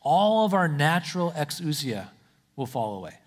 all 0.02 0.46
of 0.46 0.54
our 0.54 0.68
natural 0.68 1.32
exousia 1.32 2.10
will 2.56 2.66
fall 2.66 2.98
away. 2.98 3.18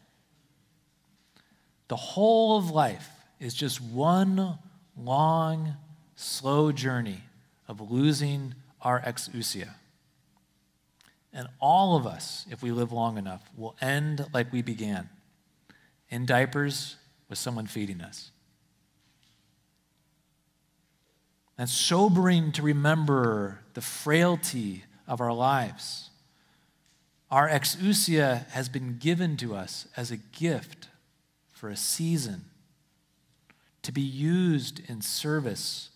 The 1.89 1.97
whole 1.97 2.59
of 2.59 2.71
life 2.71 3.09
is 3.41 3.55
just 3.55 3.81
one 3.81 4.59
long, 4.97 5.75
slow 6.17 6.73
journey 6.73 7.23
of 7.67 7.91
losing 7.91 8.55
our 8.83 9.01
exousia. 9.01 9.75
And 11.33 11.49
all 11.61 11.97
of 11.97 12.07
us, 12.07 12.47
if 12.51 12.63
we 12.63 12.73
live 12.73 12.93
long 12.93 13.19
enough, 13.19 13.43
will 13.57 13.77
end 13.81 14.27
like 14.33 14.53
we 14.53 14.63
began 14.63 15.09
in 16.11 16.27
diapers 16.27 16.97
with 17.29 17.39
someone 17.39 17.67
feeding 17.67 18.01
us. 18.01 18.31
And 21.57 21.69
sobering 21.69 22.53
to 22.53 22.63
remember 22.63 23.61
the 23.75 23.81
frailty 23.81 24.85
of 25.07 25.21
our 25.21 25.33
lives. 25.33 26.08
Our 27.31 27.49
exousia 27.49 28.49
has 28.51 28.69
been 28.69 28.97
given 28.99 29.37
to 29.39 29.55
us 29.55 29.87
as 29.97 30.11
a 30.11 30.17
gift 30.17 30.89
for 31.53 31.69
a 31.69 31.77
season 31.77 32.45
to 33.83 33.93
be 33.93 34.01
used 34.01 34.81
in 34.89 35.03
service 35.03 35.91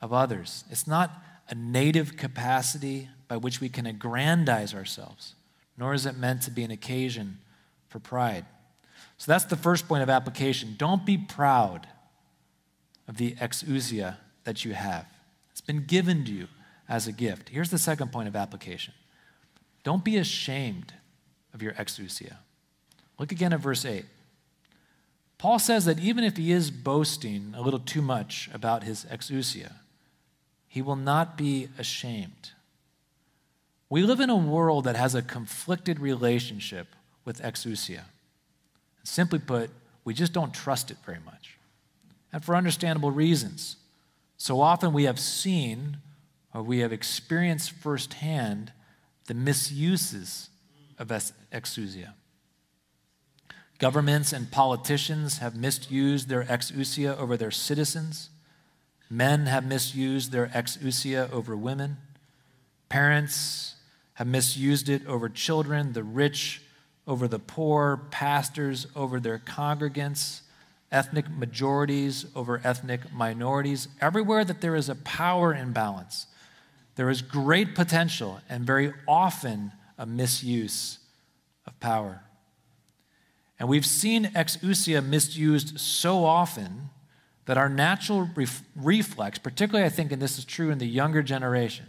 of 0.00 0.12
others. 0.12 0.64
It's 0.70 0.86
not 0.86 1.10
a 1.48 1.54
native 1.54 2.16
capacity 2.16 3.08
by 3.26 3.36
which 3.36 3.60
we 3.60 3.68
can 3.68 3.86
aggrandize 3.86 4.74
ourselves, 4.74 5.34
nor 5.76 5.94
is 5.94 6.06
it 6.06 6.16
meant 6.16 6.42
to 6.42 6.50
be 6.50 6.62
an 6.62 6.70
occasion 6.70 7.38
for 7.88 7.98
pride. 7.98 8.44
So 9.18 9.30
that's 9.30 9.44
the 9.44 9.56
first 9.56 9.88
point 9.88 10.02
of 10.02 10.10
application. 10.10 10.74
Don't 10.78 11.04
be 11.04 11.18
proud 11.18 11.86
of 13.08 13.16
the 13.16 13.34
exousia 13.34 14.16
that 14.44 14.64
you 14.64 14.74
have. 14.74 15.06
It's 15.50 15.60
been 15.60 15.84
given 15.84 16.24
to 16.24 16.32
you 16.32 16.48
as 16.88 17.06
a 17.06 17.12
gift. 17.12 17.48
Here's 17.48 17.70
the 17.70 17.78
second 17.78 18.12
point 18.12 18.28
of 18.28 18.36
application 18.36 18.94
don't 19.82 20.04
be 20.04 20.16
ashamed 20.16 20.92
of 21.54 21.62
your 21.62 21.72
exousia. 21.72 22.36
Look 23.18 23.32
again 23.32 23.52
at 23.52 23.60
verse 23.60 23.84
8. 23.84 24.04
Paul 25.38 25.58
says 25.58 25.84
that 25.86 25.98
even 25.98 26.22
if 26.22 26.36
he 26.36 26.52
is 26.52 26.70
boasting 26.70 27.52
a 27.56 27.62
little 27.62 27.80
too 27.80 28.02
much 28.02 28.48
about 28.54 28.84
his 28.84 29.04
exousia, 29.06 29.72
he 30.68 30.80
will 30.80 30.96
not 30.96 31.36
be 31.36 31.68
ashamed. 31.78 32.52
We 33.90 34.02
live 34.02 34.20
in 34.20 34.30
a 34.30 34.36
world 34.36 34.84
that 34.84 34.96
has 34.96 35.14
a 35.14 35.20
conflicted 35.20 36.00
relationship 36.00 36.86
with 37.24 37.42
exousia. 37.42 38.04
Simply 39.04 39.38
put, 39.38 39.70
we 40.04 40.14
just 40.14 40.32
don't 40.32 40.54
trust 40.54 40.90
it 40.90 40.96
very 41.04 41.18
much. 41.24 41.58
And 42.32 42.44
for 42.44 42.56
understandable 42.56 43.10
reasons. 43.10 43.76
So 44.38 44.60
often 44.60 44.92
we 44.92 45.04
have 45.04 45.20
seen 45.20 45.98
or 46.54 46.62
we 46.62 46.78
have 46.78 46.92
experienced 46.92 47.72
firsthand 47.72 48.72
the 49.32 49.38
misuses 49.38 50.50
of 50.98 51.08
exousia. 51.08 52.12
Governments 53.78 54.30
and 54.30 54.50
politicians 54.50 55.38
have 55.38 55.56
misused 55.56 56.28
their 56.28 56.44
exousia 56.44 57.16
over 57.16 57.38
their 57.38 57.50
citizens. 57.50 58.28
Men 59.08 59.46
have 59.46 59.64
misused 59.64 60.32
their 60.32 60.48
exousia 60.48 61.32
over 61.32 61.56
women. 61.56 61.96
Parents 62.90 63.76
have 64.14 64.26
misused 64.26 64.90
it 64.90 65.06
over 65.06 65.30
children, 65.30 65.94
the 65.94 66.02
rich 66.02 66.60
over 67.06 67.26
the 67.26 67.38
poor, 67.38 68.02
pastors 68.10 68.86
over 68.94 69.18
their 69.18 69.38
congregants, 69.38 70.42
ethnic 70.90 71.30
majorities 71.30 72.26
over 72.36 72.60
ethnic 72.62 73.10
minorities. 73.10 73.88
Everywhere 73.98 74.44
that 74.44 74.60
there 74.60 74.76
is 74.76 74.90
a 74.90 74.94
power 74.94 75.54
imbalance, 75.54 76.26
there 76.96 77.10
is 77.10 77.22
great 77.22 77.74
potential 77.74 78.40
and 78.48 78.66
very 78.66 78.92
often 79.08 79.72
a 79.98 80.06
misuse 80.06 80.98
of 81.66 81.78
power. 81.80 82.22
And 83.58 83.68
we've 83.68 83.86
seen 83.86 84.24
exousia 84.34 85.04
misused 85.04 85.78
so 85.78 86.24
often 86.24 86.90
that 87.46 87.56
our 87.56 87.68
natural 87.68 88.28
ref- 88.34 88.62
reflex, 88.76 89.38
particularly 89.38 89.86
I 89.86 89.88
think, 89.88 90.12
and 90.12 90.20
this 90.20 90.38
is 90.38 90.44
true 90.44 90.70
in 90.70 90.78
the 90.78 90.86
younger 90.86 91.22
generation, 91.22 91.86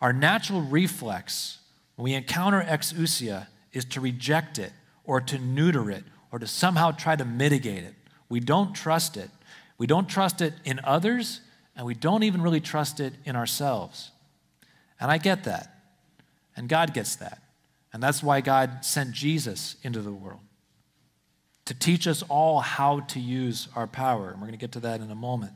our 0.00 0.12
natural 0.12 0.62
reflex 0.62 1.58
when 1.96 2.04
we 2.04 2.14
encounter 2.14 2.62
exousia 2.62 3.46
is 3.72 3.84
to 3.86 4.00
reject 4.00 4.58
it 4.58 4.72
or 5.04 5.20
to 5.20 5.38
neuter 5.38 5.90
it 5.90 6.04
or 6.30 6.38
to 6.38 6.46
somehow 6.46 6.90
try 6.90 7.16
to 7.16 7.24
mitigate 7.24 7.84
it. 7.84 7.94
We 8.28 8.40
don't 8.40 8.72
trust 8.72 9.16
it. 9.16 9.30
We 9.78 9.86
don't 9.86 10.08
trust 10.08 10.40
it 10.40 10.54
in 10.64 10.80
others, 10.84 11.40
and 11.76 11.86
we 11.86 11.94
don't 11.94 12.22
even 12.22 12.42
really 12.42 12.60
trust 12.60 13.00
it 13.00 13.14
in 13.24 13.36
ourselves. 13.36 14.10
And 15.00 15.10
I 15.10 15.18
get 15.18 15.44
that. 15.44 15.68
And 16.56 16.68
God 16.68 16.92
gets 16.94 17.16
that. 17.16 17.42
And 17.92 18.02
that's 18.02 18.22
why 18.22 18.40
God 18.40 18.84
sent 18.84 19.12
Jesus 19.12 19.76
into 19.82 20.00
the 20.00 20.12
world. 20.12 20.40
to 21.64 21.74
teach 21.74 22.06
us 22.06 22.22
all 22.28 22.60
how 22.60 23.00
to 23.00 23.20
use 23.20 23.68
our 23.76 23.86
power. 23.86 24.30
And 24.30 24.40
we're 24.40 24.48
going 24.48 24.52
to 24.52 24.58
get 24.58 24.72
to 24.72 24.80
that 24.80 25.00
in 25.00 25.10
a 25.10 25.14
moment. 25.14 25.52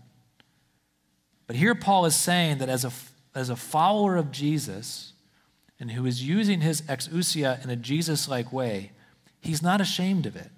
But 1.47 1.57
here 1.57 1.75
Paul 1.75 2.07
is 2.07 2.15
saying 2.17 2.59
that 2.59 2.69
as 2.69 2.85
a, 2.85 2.93
as 3.35 3.51
a 3.51 3.57
follower 3.57 4.17
of 4.17 4.31
Jesus 4.31 5.13
and 5.79 5.91
who 5.91 6.07
is 6.07 6.23
using 6.23 6.61
his 6.61 6.83
exousia 6.83 7.63
in 7.63 7.71
a 7.71 7.77
Jesus 7.77 8.29
like 8.29 8.53
way, 8.53 8.93
he's 9.41 9.63
not 9.63 9.81
ashamed 9.81 10.27
of 10.27 10.37
it 10.37 10.51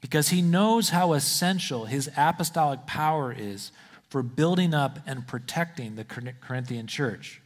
because 0.00 0.28
he 0.28 0.40
knows 0.42 0.90
how 0.90 1.12
essential 1.12 1.86
his 1.86 2.10
apostolic 2.16 2.86
power 2.86 3.34
is 3.36 3.72
for 4.10 4.24
building 4.24 4.74
up 4.74 4.98
and 5.06 5.26
protecting 5.26 5.94
the 5.94 6.04
Corinthian 6.04 6.88
church. 6.88 7.40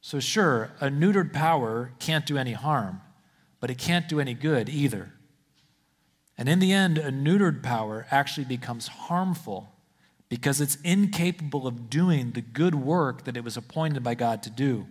So, 0.00 0.20
sure, 0.20 0.70
a 0.80 0.86
neutered 0.86 1.32
power 1.32 1.92
can't 1.98 2.24
do 2.24 2.38
any 2.38 2.52
harm, 2.52 3.00
but 3.58 3.68
it 3.68 3.76
can't 3.76 4.08
do 4.08 4.20
any 4.20 4.34
good 4.34 4.68
either. 4.68 5.12
And 6.38 6.48
in 6.48 6.60
the 6.60 6.72
end, 6.72 6.96
a 6.96 7.10
neutered 7.10 7.64
power 7.64 8.06
actually 8.12 8.44
becomes 8.44 8.86
harmful 8.86 9.72
because 10.28 10.60
it's 10.60 10.76
incapable 10.84 11.66
of 11.66 11.90
doing 11.90 12.30
the 12.30 12.40
good 12.40 12.76
work 12.76 13.24
that 13.24 13.36
it 13.36 13.42
was 13.42 13.56
appointed 13.56 14.04
by 14.04 14.14
God 14.14 14.44
to 14.44 14.50
do. 14.50 14.86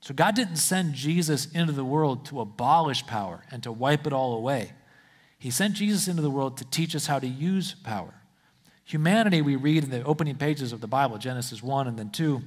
So, 0.00 0.14
God 0.14 0.34
didn't 0.34 0.56
send 0.56 0.94
Jesus 0.94 1.52
into 1.52 1.72
the 1.72 1.84
world 1.84 2.24
to 2.26 2.40
abolish 2.40 3.06
power 3.06 3.44
and 3.50 3.62
to 3.62 3.70
wipe 3.70 4.06
it 4.06 4.14
all 4.14 4.32
away. 4.32 4.72
He 5.38 5.50
sent 5.50 5.74
Jesus 5.74 6.08
into 6.08 6.22
the 6.22 6.30
world 6.30 6.56
to 6.56 6.64
teach 6.64 6.96
us 6.96 7.06
how 7.06 7.18
to 7.18 7.26
use 7.26 7.74
power. 7.74 8.14
Humanity, 8.86 9.42
we 9.42 9.56
read 9.56 9.82
in 9.82 9.90
the 9.90 10.04
opening 10.04 10.36
pages 10.36 10.72
of 10.72 10.80
the 10.80 10.86
Bible, 10.86 11.18
Genesis 11.18 11.60
1 11.60 11.88
and 11.88 11.98
then 11.98 12.10
2, 12.10 12.40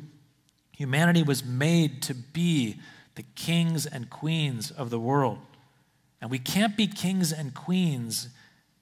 humanity 0.72 1.22
was 1.22 1.44
made 1.44 2.02
to 2.04 2.14
be 2.14 2.80
the 3.16 3.24
kings 3.36 3.86
and 3.86 4.10
queens 4.10 4.72
of 4.72 4.90
the 4.90 5.00
world. 5.00 5.40
And 6.22 6.32
we 6.32 6.40
can't 6.40 6.78
be 6.78 6.88
kings 6.88 7.34
and 7.34 7.54
queens 7.54 8.30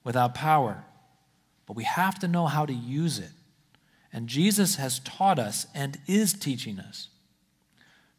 without 0.04 0.36
power, 0.36 0.84
but 1.66 1.76
we 1.76 1.82
have 1.82 2.20
to 2.20 2.28
know 2.28 2.46
how 2.46 2.64
to 2.64 2.72
use 2.72 3.18
it. 3.18 3.32
And 4.12 4.28
Jesus 4.28 4.76
has 4.76 5.00
taught 5.00 5.40
us 5.40 5.66
and 5.74 5.98
is 6.06 6.34
teaching 6.34 6.78
us 6.78 7.08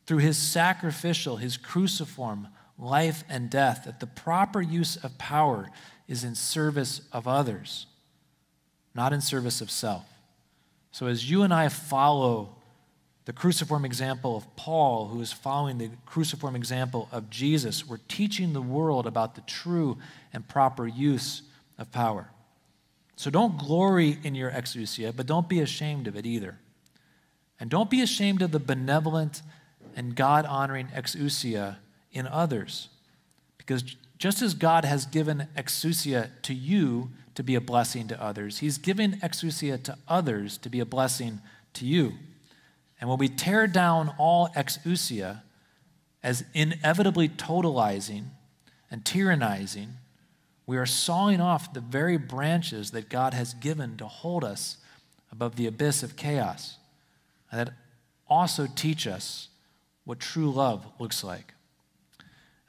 through 0.06 0.17
his 0.17 0.38
sacrificial, 0.38 1.38
his 1.38 1.56
cruciform 1.56 2.49
life 2.78 3.23
and 3.30 3.49
death 3.49 3.86
that 3.86 4.02
the 4.02 4.08
proper 4.08 4.62
use 4.62 4.97
of 4.97 5.17
power 5.17 5.69
is 6.10 6.25
in 6.25 6.36
service 6.36 7.02
of 7.13 7.25
others 7.25 7.86
not 8.93 9.13
in 9.13 9.21
service 9.21 9.62
of 9.62 9.71
self. 9.71 10.06
So, 10.91 11.08
as 11.08 11.30
you 11.30 11.43
and 11.43 11.54
I 11.54 11.69
follow 11.69 12.49
the 13.25 13.34
cruciform 13.34 13.86
example 13.86 14.36
of 14.36 14.56
Paul, 14.56 15.08
who 15.08 15.21
is 15.21 15.32
following 15.32 15.78
the 15.78 15.91
cruciform 16.06 16.56
example 16.56 17.08
of 17.12 17.30
Jesus, 17.30 17.88
we're 17.88 17.99
teaching 18.08 18.54
the 18.54 18.62
world 18.62 19.06
about 19.06 19.36
the 19.36 19.41
true 19.41 19.97
and 20.34 20.47
proper 20.47 20.88
use 20.88 21.43
of 21.78 21.91
power. 21.91 22.30
So, 23.15 23.30
don't 23.30 23.58
glory 23.58 24.17
in 24.23 24.34
your 24.34 24.49
exousia, 24.49 25.15
but 25.15 25.25
don't 25.25 25.47
be 25.47 25.60
ashamed 25.60 26.08
of 26.08 26.15
it 26.15 26.25
either. 26.25 26.58
And 27.60 27.69
don't 27.69 27.89
be 27.89 28.02
ashamed 28.02 28.41
of 28.41 28.52
the 28.52 28.60
benevolent 28.60 29.41
and 29.95 30.15
God 30.15 30.45
honoring 30.45 30.88
exousia 30.88 31.78
in 32.12 32.25
others. 32.25 32.89
Because 33.58 33.84
just 34.17 34.41
as 34.41 34.54
God 34.54 34.86
has 34.86 35.06
given 35.06 35.47
exousia 35.58 36.30
to 36.43 36.54
you 36.54 37.12
to 37.39 37.43
be 37.43 37.56
a 37.56 37.62
blessing 37.62 38.06
to 38.06 38.21
others. 38.21 38.58
He's 38.58 38.78
giving 38.78 39.13
exousia 39.13 39.82
to 39.84 39.97
others 40.10 40.58
to 40.58 40.69
be 40.69 40.82
a 40.82 40.86
blessing 40.86 41.39
to 41.71 41.86
you. 41.86 42.15
And 42.99 43.10
when 43.10 43.17
we 43.17 43.30
tear 43.30 43.65
down 43.65 44.13
all 44.17 44.49
exousia 44.58 45.43
as 46.21 46.43
inevitably 46.54 47.30
totalizing 47.30 48.25
and 48.91 49.06
tyrannizing, 49.06 49.91
we 50.65 50.75
are 50.75 50.86
sawing 50.86 51.39
off 51.39 51.71
the 51.71 51.80
very 51.80 52.17
branches 52.17 52.91
that 52.91 53.08
God 53.08 53.34
has 53.34 53.54
given 53.54 53.95
to 53.95 54.06
hold 54.06 54.43
us 54.43 54.75
above 55.32 55.56
the 55.56 55.65
abyss 55.65 56.04
of 56.04 56.17
chaos. 56.17 56.75
And 57.54 57.62
that 57.62 57.73
also 58.28 58.67
teach 58.67 59.08
us 59.08 59.47
what 60.04 60.19
true 60.19 60.52
love 60.52 60.86
looks 60.99 61.23
like. 61.23 61.54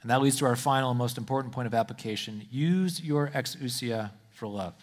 And 0.01 0.09
that 0.09 0.21
leads 0.21 0.37
to 0.37 0.45
our 0.45 0.55
final 0.55 0.91
and 0.91 0.97
most 0.97 1.17
important 1.17 1.53
point 1.53 1.67
of 1.67 1.73
application. 1.73 2.47
Use 2.49 3.01
your 3.01 3.27
exousia 3.31 4.11
for 4.41 4.47
love. 4.47 4.73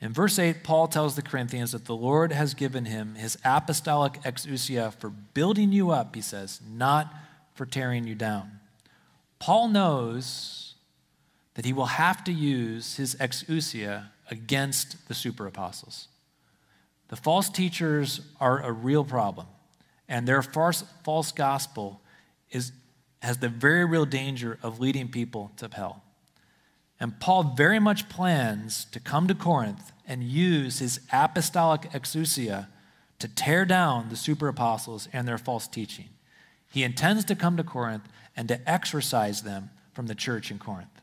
In 0.00 0.12
verse 0.12 0.36
8, 0.36 0.64
Paul 0.64 0.88
tells 0.88 1.14
the 1.14 1.22
Corinthians 1.22 1.70
that 1.70 1.84
the 1.84 1.94
Lord 1.94 2.32
has 2.32 2.52
given 2.52 2.86
him 2.86 3.14
his 3.14 3.38
apostolic 3.44 4.14
exousia 4.22 4.92
for 4.92 5.10
building 5.10 5.70
you 5.70 5.92
up, 5.92 6.12
he 6.16 6.20
says, 6.20 6.60
not 6.68 7.14
for 7.54 7.64
tearing 7.64 8.04
you 8.04 8.16
down. 8.16 8.58
Paul 9.38 9.68
knows 9.68 10.74
that 11.54 11.64
he 11.64 11.72
will 11.72 11.86
have 11.86 12.24
to 12.24 12.32
use 12.32 12.96
his 12.96 13.14
exousia 13.14 14.06
against 14.28 15.06
the 15.06 15.14
super 15.14 15.46
apostles. 15.46 16.08
The 17.10 17.16
false 17.16 17.48
teachers 17.48 18.22
are 18.40 18.60
a 18.60 18.72
real 18.72 19.04
problem, 19.04 19.46
and 20.08 20.26
their 20.26 20.42
false, 20.42 20.82
false 21.04 21.30
gospel 21.30 22.00
is, 22.50 22.72
has 23.22 23.38
the 23.38 23.48
very 23.48 23.84
real 23.84 24.04
danger 24.04 24.58
of 24.64 24.80
leading 24.80 25.06
people 25.06 25.52
to 25.58 25.68
hell. 25.72 26.03
And 27.00 27.18
Paul 27.20 27.54
very 27.56 27.78
much 27.78 28.08
plans 28.08 28.86
to 28.86 29.00
come 29.00 29.26
to 29.28 29.34
Corinth 29.34 29.92
and 30.06 30.22
use 30.22 30.78
his 30.78 31.00
apostolic 31.12 31.82
exousia 31.92 32.68
to 33.18 33.28
tear 33.28 33.64
down 33.64 34.08
the 34.08 34.16
super 34.16 34.48
apostles 34.48 35.08
and 35.12 35.26
their 35.26 35.38
false 35.38 35.66
teaching. 35.66 36.08
He 36.70 36.82
intends 36.82 37.24
to 37.26 37.34
come 37.34 37.56
to 37.56 37.64
Corinth 37.64 38.08
and 38.36 38.48
to 38.48 38.70
exorcise 38.70 39.42
them 39.42 39.70
from 39.92 40.06
the 40.06 40.14
church 40.14 40.50
in 40.50 40.58
Corinth. 40.58 41.00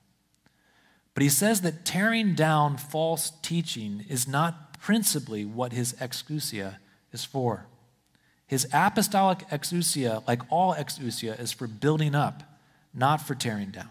But 1.14 1.24
he 1.24 1.30
says 1.30 1.62
that 1.62 1.86
tearing 1.86 2.36
down 2.36 2.78
false 2.78 3.32
teaching 3.42 4.06
is 4.10 4.28
not 4.28 4.80
principally 4.80 5.46
what 5.46 5.74
his 5.74 5.94
exousia 5.94 6.78
is 7.12 7.24
for. 7.24 7.68
His 8.48 8.68
apostolic 8.74 9.48
exousia, 9.50 10.28
like 10.28 10.42
all 10.50 10.74
exousia, 10.74 11.40
is 11.40 11.52
for 11.52 11.68
building 11.68 12.16
up, 12.16 12.44
not 12.94 13.22
for 13.22 13.36
tearing 13.36 13.70
down. 13.70 13.90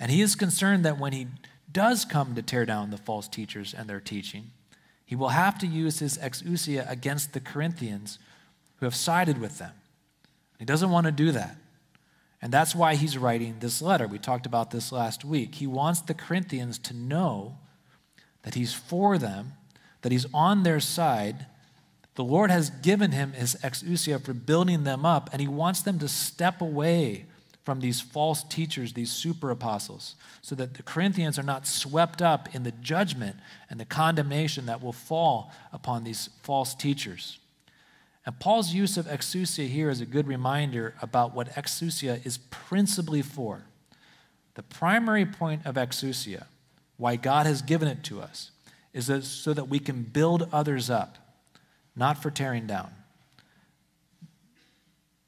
And 0.00 0.10
he 0.10 0.22
is 0.22 0.34
concerned 0.34 0.84
that 0.84 0.98
when 0.98 1.12
he 1.12 1.28
does 1.70 2.06
come 2.06 2.34
to 2.34 2.42
tear 2.42 2.64
down 2.64 2.90
the 2.90 2.96
false 2.96 3.28
teachers 3.28 3.74
and 3.74 3.88
their 3.88 4.00
teaching, 4.00 4.50
he 5.04 5.14
will 5.14 5.28
have 5.28 5.58
to 5.58 5.66
use 5.66 5.98
his 5.98 6.16
exousia 6.18 6.90
against 6.90 7.34
the 7.34 7.40
Corinthians 7.40 8.18
who 8.76 8.86
have 8.86 8.94
sided 8.94 9.38
with 9.38 9.58
them. 9.58 9.72
He 10.58 10.64
doesn't 10.64 10.90
want 10.90 11.04
to 11.04 11.12
do 11.12 11.30
that. 11.32 11.56
And 12.42 12.50
that's 12.50 12.74
why 12.74 12.94
he's 12.94 13.18
writing 13.18 13.56
this 13.60 13.82
letter. 13.82 14.06
We 14.06 14.18
talked 14.18 14.46
about 14.46 14.70
this 14.70 14.90
last 14.90 15.24
week. 15.24 15.56
He 15.56 15.66
wants 15.66 16.00
the 16.00 16.14
Corinthians 16.14 16.78
to 16.78 16.94
know 16.94 17.58
that 18.42 18.54
he's 18.54 18.72
for 18.72 19.18
them, 19.18 19.52
that 20.00 20.12
he's 20.12 20.26
on 20.32 20.62
their 20.62 20.80
side. 20.80 21.44
The 22.14 22.24
Lord 22.24 22.50
has 22.50 22.70
given 22.70 23.12
him 23.12 23.32
his 23.32 23.56
exousia 23.62 24.24
for 24.24 24.32
building 24.32 24.84
them 24.84 25.04
up, 25.04 25.28
and 25.32 25.42
he 25.42 25.48
wants 25.48 25.82
them 25.82 25.98
to 25.98 26.08
step 26.08 26.62
away 26.62 27.26
from 27.64 27.80
these 27.80 28.00
false 28.00 28.42
teachers, 28.42 28.94
these 28.94 29.10
super 29.10 29.50
apostles, 29.50 30.16
so 30.40 30.54
that 30.54 30.74
the 30.74 30.82
Corinthians 30.82 31.38
are 31.38 31.44
not 31.44 31.66
swept 31.66 32.22
up 32.22 32.54
in 32.54 32.62
the 32.62 32.72
judgment 32.72 33.36
and 33.68 33.78
the 33.78 33.84
condemnation 33.84 34.66
that 34.66 34.82
will 34.82 34.92
fall 34.92 35.52
upon 35.72 36.04
these 36.04 36.30
false 36.42 36.74
teachers. 36.74 37.38
And 38.26 38.38
Paul's 38.38 38.72
use 38.72 38.96
of 38.96 39.06
exousia 39.06 39.68
here 39.68 39.90
is 39.90 40.00
a 40.00 40.06
good 40.06 40.26
reminder 40.26 40.94
about 41.02 41.34
what 41.34 41.54
exousia 41.54 42.24
is 42.24 42.38
principally 42.38 43.22
for. 43.22 43.62
The 44.54 44.62
primary 44.62 45.24
point 45.24 45.64
of 45.64 45.76
exousia, 45.76 46.46
why 46.96 47.16
God 47.16 47.46
has 47.46 47.62
given 47.62 47.88
it 47.88 48.02
to 48.04 48.20
us, 48.20 48.50
is 48.92 49.10
so 49.26 49.54
that 49.54 49.68
we 49.68 49.78
can 49.78 50.02
build 50.02 50.48
others 50.52 50.90
up, 50.90 51.16
not 51.94 52.22
for 52.22 52.30
tearing 52.30 52.66
down. 52.66 52.90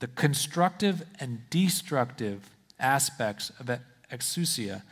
The 0.03 0.09
constructive 0.09 1.05
and 1.21 1.49
destructive 1.49 2.51
aspects 2.81 3.53
of 3.61 3.71
exousia 4.11 4.83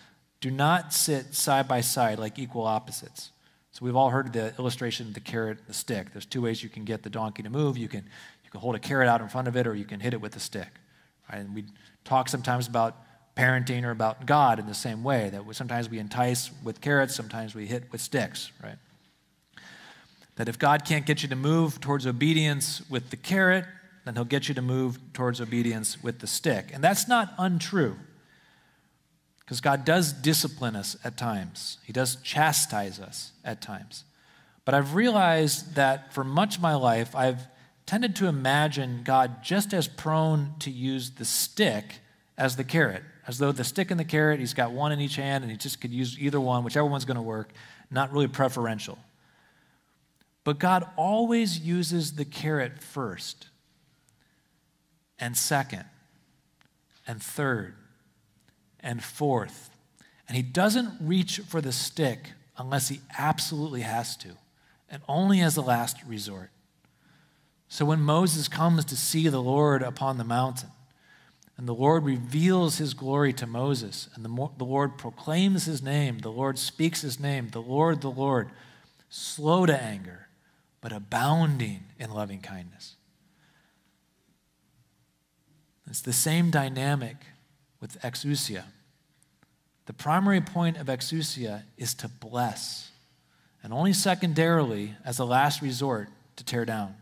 do 0.40 0.52
not 0.52 0.92
sit 0.92 1.34
side 1.34 1.66
by 1.66 1.80
side 1.80 2.20
like 2.20 2.38
equal 2.38 2.62
opposites. 2.62 3.32
So 3.72 3.84
we've 3.84 3.96
all 3.96 4.10
heard 4.10 4.32
the 4.32 4.54
illustration 4.56 5.08
of 5.08 5.14
the 5.14 5.20
carrot 5.20 5.58
and 5.58 5.66
the 5.66 5.74
stick. 5.74 6.12
There's 6.12 6.26
two 6.26 6.42
ways 6.42 6.62
you 6.62 6.68
can 6.68 6.84
get 6.84 7.02
the 7.02 7.10
donkey 7.10 7.42
to 7.42 7.50
move. 7.50 7.76
You 7.76 7.88
can, 7.88 8.04
you 8.44 8.50
can 8.52 8.60
hold 8.60 8.76
a 8.76 8.78
carrot 8.78 9.08
out 9.08 9.20
in 9.20 9.28
front 9.28 9.48
of 9.48 9.56
it, 9.56 9.66
or 9.66 9.74
you 9.74 9.84
can 9.84 9.98
hit 9.98 10.14
it 10.14 10.20
with 10.20 10.36
a 10.36 10.38
stick. 10.38 10.68
Right? 11.28 11.40
And 11.40 11.56
we 11.56 11.64
talk 12.04 12.28
sometimes 12.28 12.68
about 12.68 12.96
parenting 13.36 13.82
or 13.82 13.90
about 13.90 14.26
God 14.26 14.60
in 14.60 14.68
the 14.68 14.74
same 14.74 15.02
way, 15.02 15.28
that 15.30 15.42
sometimes 15.56 15.90
we 15.90 15.98
entice 15.98 16.52
with 16.62 16.80
carrots, 16.80 17.16
sometimes 17.16 17.52
we 17.52 17.66
hit 17.66 17.90
with 17.90 18.00
sticks, 18.00 18.52
right? 18.62 18.76
That 20.36 20.48
if 20.48 20.56
God 20.56 20.84
can't 20.84 21.04
get 21.04 21.24
you 21.24 21.28
to 21.30 21.36
move 21.36 21.80
towards 21.80 22.06
obedience 22.06 22.88
with 22.88 23.10
the 23.10 23.16
carrot, 23.16 23.64
then 24.04 24.14
he'll 24.14 24.24
get 24.24 24.48
you 24.48 24.54
to 24.54 24.62
move 24.62 24.98
towards 25.12 25.40
obedience 25.40 26.02
with 26.02 26.20
the 26.20 26.26
stick. 26.26 26.70
And 26.72 26.82
that's 26.82 27.06
not 27.06 27.34
untrue. 27.38 27.96
Because 29.40 29.60
God 29.60 29.84
does 29.84 30.12
discipline 30.12 30.76
us 30.76 30.96
at 31.02 31.16
times, 31.16 31.78
He 31.84 31.92
does 31.92 32.16
chastise 32.16 33.00
us 33.00 33.32
at 33.44 33.60
times. 33.60 34.04
But 34.64 34.74
I've 34.74 34.94
realized 34.94 35.74
that 35.74 36.12
for 36.12 36.22
much 36.22 36.56
of 36.56 36.62
my 36.62 36.74
life, 36.74 37.16
I've 37.16 37.40
tended 37.86 38.14
to 38.16 38.26
imagine 38.26 39.00
God 39.02 39.42
just 39.42 39.74
as 39.74 39.88
prone 39.88 40.54
to 40.60 40.70
use 40.70 41.10
the 41.10 41.24
stick 41.24 41.96
as 42.38 42.54
the 42.54 42.62
carrot, 42.62 43.02
as 43.26 43.38
though 43.38 43.50
the 43.50 43.64
stick 43.64 43.90
and 43.90 43.98
the 43.98 44.04
carrot, 44.04 44.38
he's 44.38 44.54
got 44.54 44.70
one 44.70 44.92
in 44.92 45.00
each 45.00 45.16
hand 45.16 45.42
and 45.42 45.50
he 45.50 45.56
just 45.56 45.80
could 45.80 45.90
use 45.90 46.16
either 46.18 46.40
one, 46.40 46.62
whichever 46.62 46.86
one's 46.86 47.04
going 47.04 47.16
to 47.16 47.22
work, 47.22 47.50
not 47.90 48.12
really 48.12 48.28
preferential. 48.28 48.96
But 50.44 50.58
God 50.58 50.88
always 50.96 51.58
uses 51.58 52.12
the 52.14 52.24
carrot 52.24 52.80
first, 52.80 53.48
and 55.20 55.36
second, 55.36 55.84
and 57.06 57.22
third, 57.22 57.74
and 58.80 59.02
fourth. 59.04 59.70
And 60.26 60.36
He 60.36 60.42
doesn't 60.42 60.94
reach 61.00 61.40
for 61.40 61.60
the 61.60 61.72
stick 61.72 62.32
unless 62.56 62.88
He 62.88 63.00
absolutely 63.18 63.82
has 63.82 64.16
to, 64.18 64.30
and 64.88 65.02
only 65.06 65.40
as 65.40 65.56
a 65.56 65.62
last 65.62 65.96
resort. 66.06 66.50
So 67.68 67.84
when 67.84 68.00
Moses 68.00 68.48
comes 68.48 68.84
to 68.86 68.96
see 68.96 69.28
the 69.28 69.40
Lord 69.42 69.82
upon 69.82 70.18
the 70.18 70.24
mountain, 70.24 70.70
and 71.60 71.68
the 71.68 71.74
Lord 71.74 72.04
reveals 72.04 72.78
his 72.78 72.94
glory 72.94 73.34
to 73.34 73.46
Moses, 73.46 74.08
and 74.14 74.24
the, 74.24 74.48
the, 74.56 74.64
Lord 74.64 74.96
proclaims 74.96 75.66
his 75.66 75.82
name, 75.82 76.20
the 76.20 76.32
Lord 76.32 76.58
speaks 76.58 77.02
his 77.02 77.20
name, 77.20 77.50
the 77.50 77.60
Lord, 77.60 78.00
the 78.00 78.10
Lord, 78.10 78.48
slow 79.10 79.66
to 79.66 79.82
anger, 79.82 80.28
but 80.80 80.90
abounding 80.90 81.84
in 81.98 82.12
loving 82.12 82.40
kindness. 82.40 82.96
It's 85.90 86.00
the 86.00 86.12
same 86.12 86.50
dynamic 86.50 87.16
with 87.80 88.00
exousia. 88.00 88.62
The 89.86 89.92
primary 89.92 90.40
point 90.40 90.76
of 90.76 90.86
exousia 90.86 91.64
is 91.76 91.94
to 91.94 92.08
bless, 92.08 92.92
and 93.62 93.72
only 93.72 93.92
secondarily, 93.92 94.94
as 95.04 95.18
a 95.18 95.24
last 95.24 95.60
resort, 95.60 96.08
to 96.36 96.44
tear 96.44 96.64
down. 96.64 96.94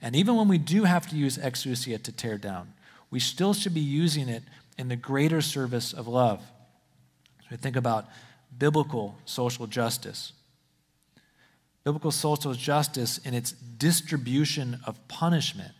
And 0.00 0.16
even 0.16 0.34
when 0.34 0.48
we 0.48 0.56
do 0.56 0.84
have 0.84 1.08
to 1.10 1.16
use 1.16 1.36
exousia 1.36 2.02
to 2.02 2.10
tear 2.10 2.38
down, 2.38 2.72
we 3.10 3.20
still 3.20 3.52
should 3.52 3.74
be 3.74 3.80
using 3.80 4.30
it 4.30 4.44
in 4.78 4.88
the 4.88 4.96
greater 4.96 5.42
service 5.42 5.92
of 5.92 6.08
love. 6.08 6.40
So 7.40 7.48
we 7.50 7.58
think 7.58 7.76
about 7.76 8.08
biblical 8.56 9.18
social 9.26 9.66
justice. 9.66 10.32
Biblical 11.84 12.12
social 12.12 12.54
justice, 12.54 13.18
in 13.18 13.34
its 13.34 13.52
distribution 13.52 14.78
of 14.86 15.06
punishment 15.08 15.72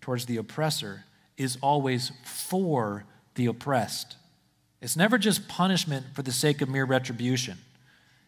towards 0.00 0.26
the 0.26 0.36
oppressor, 0.36 1.04
is 1.36 1.58
always 1.62 2.12
for 2.24 3.04
the 3.34 3.46
oppressed. 3.46 4.16
It's 4.80 4.96
never 4.96 5.18
just 5.18 5.48
punishment 5.48 6.06
for 6.14 6.22
the 6.22 6.32
sake 6.32 6.60
of 6.60 6.68
mere 6.68 6.84
retribution, 6.84 7.58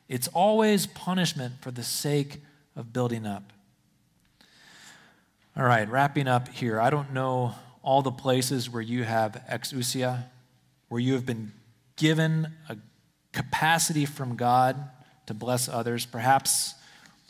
it's 0.08 0.28
always 0.28 0.86
punishment 0.86 1.54
for 1.60 1.70
the 1.70 1.82
sake 1.82 2.42
of 2.74 2.92
building 2.92 3.26
up. 3.26 3.52
All 5.56 5.64
right, 5.64 5.88
wrapping 5.88 6.28
up 6.28 6.48
here. 6.48 6.78
I 6.78 6.90
don't 6.90 7.14
know 7.14 7.54
all 7.82 8.02
the 8.02 8.12
places 8.12 8.68
where 8.68 8.82
you 8.82 9.04
have 9.04 9.42
exousia, 9.50 10.24
where 10.88 11.00
you 11.00 11.14
have 11.14 11.24
been 11.24 11.52
given 11.96 12.52
a 12.68 12.76
capacity 13.32 14.04
from 14.04 14.36
God 14.36 14.76
to 15.26 15.34
bless 15.34 15.68
others. 15.68 16.04
Perhaps 16.04 16.74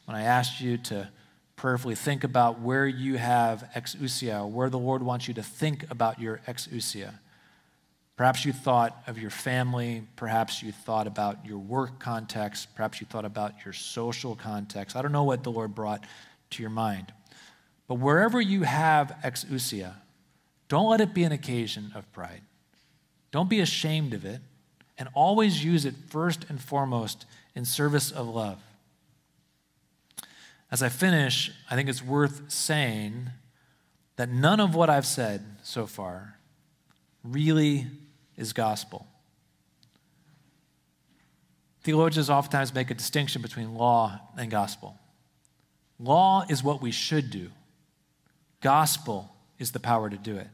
when 0.06 0.16
I 0.16 0.22
asked 0.22 0.60
you 0.60 0.76
to 0.78 1.08
prayerfully 1.56 1.94
think 1.94 2.22
about 2.22 2.60
where 2.60 2.86
you 2.86 3.16
have 3.16 3.68
exousia, 3.74 4.48
where 4.48 4.70
the 4.70 4.78
Lord 4.78 5.02
wants 5.02 5.26
you 5.26 5.34
to 5.34 5.42
think 5.42 5.90
about 5.90 6.20
your 6.20 6.40
exousia. 6.46 7.14
Perhaps 8.16 8.44
you 8.44 8.52
thought 8.52 9.02
of 9.06 9.18
your 9.18 9.30
family, 9.30 10.02
perhaps 10.16 10.62
you 10.62 10.72
thought 10.72 11.06
about 11.06 11.44
your 11.44 11.58
work 11.58 11.98
context, 11.98 12.74
perhaps 12.74 13.00
you 13.00 13.06
thought 13.06 13.24
about 13.24 13.52
your 13.64 13.74
social 13.74 14.36
context. 14.36 14.96
I 14.96 15.02
don't 15.02 15.12
know 15.12 15.24
what 15.24 15.42
the 15.42 15.52
Lord 15.52 15.74
brought 15.74 16.04
to 16.50 16.62
your 16.62 16.70
mind. 16.70 17.12
But 17.88 17.96
wherever 17.96 18.40
you 18.40 18.62
have 18.62 19.14
exousia, 19.22 19.94
don't 20.68 20.90
let 20.90 21.00
it 21.00 21.14
be 21.14 21.24
an 21.24 21.32
occasion 21.32 21.92
of 21.94 22.10
pride. 22.12 22.40
Don't 23.30 23.50
be 23.50 23.60
ashamed 23.60 24.14
of 24.14 24.24
it, 24.24 24.40
and 24.98 25.08
always 25.14 25.62
use 25.62 25.84
it 25.84 25.94
first 26.08 26.46
and 26.48 26.60
foremost 26.60 27.26
in 27.54 27.64
service 27.64 28.10
of 28.10 28.26
love. 28.26 28.58
As 30.70 30.82
I 30.82 30.88
finish, 30.88 31.50
I 31.70 31.76
think 31.76 31.88
it's 31.88 32.02
worth 32.02 32.50
saying 32.50 33.30
that 34.16 34.28
none 34.28 34.60
of 34.60 34.74
what 34.74 34.90
I've 34.90 35.06
said 35.06 35.44
so 35.62 35.86
far 35.86 36.38
really 37.22 37.86
is 38.36 38.52
gospel. 38.52 39.06
Theologians 41.82 42.28
oftentimes 42.28 42.74
make 42.74 42.90
a 42.90 42.94
distinction 42.94 43.42
between 43.42 43.74
law 43.74 44.20
and 44.36 44.50
gospel. 44.50 44.98
Law 46.00 46.44
is 46.48 46.62
what 46.62 46.82
we 46.82 46.90
should 46.90 47.30
do, 47.30 47.50
gospel 48.60 49.32
is 49.58 49.72
the 49.72 49.80
power 49.80 50.10
to 50.10 50.16
do 50.16 50.36
it. 50.36 50.48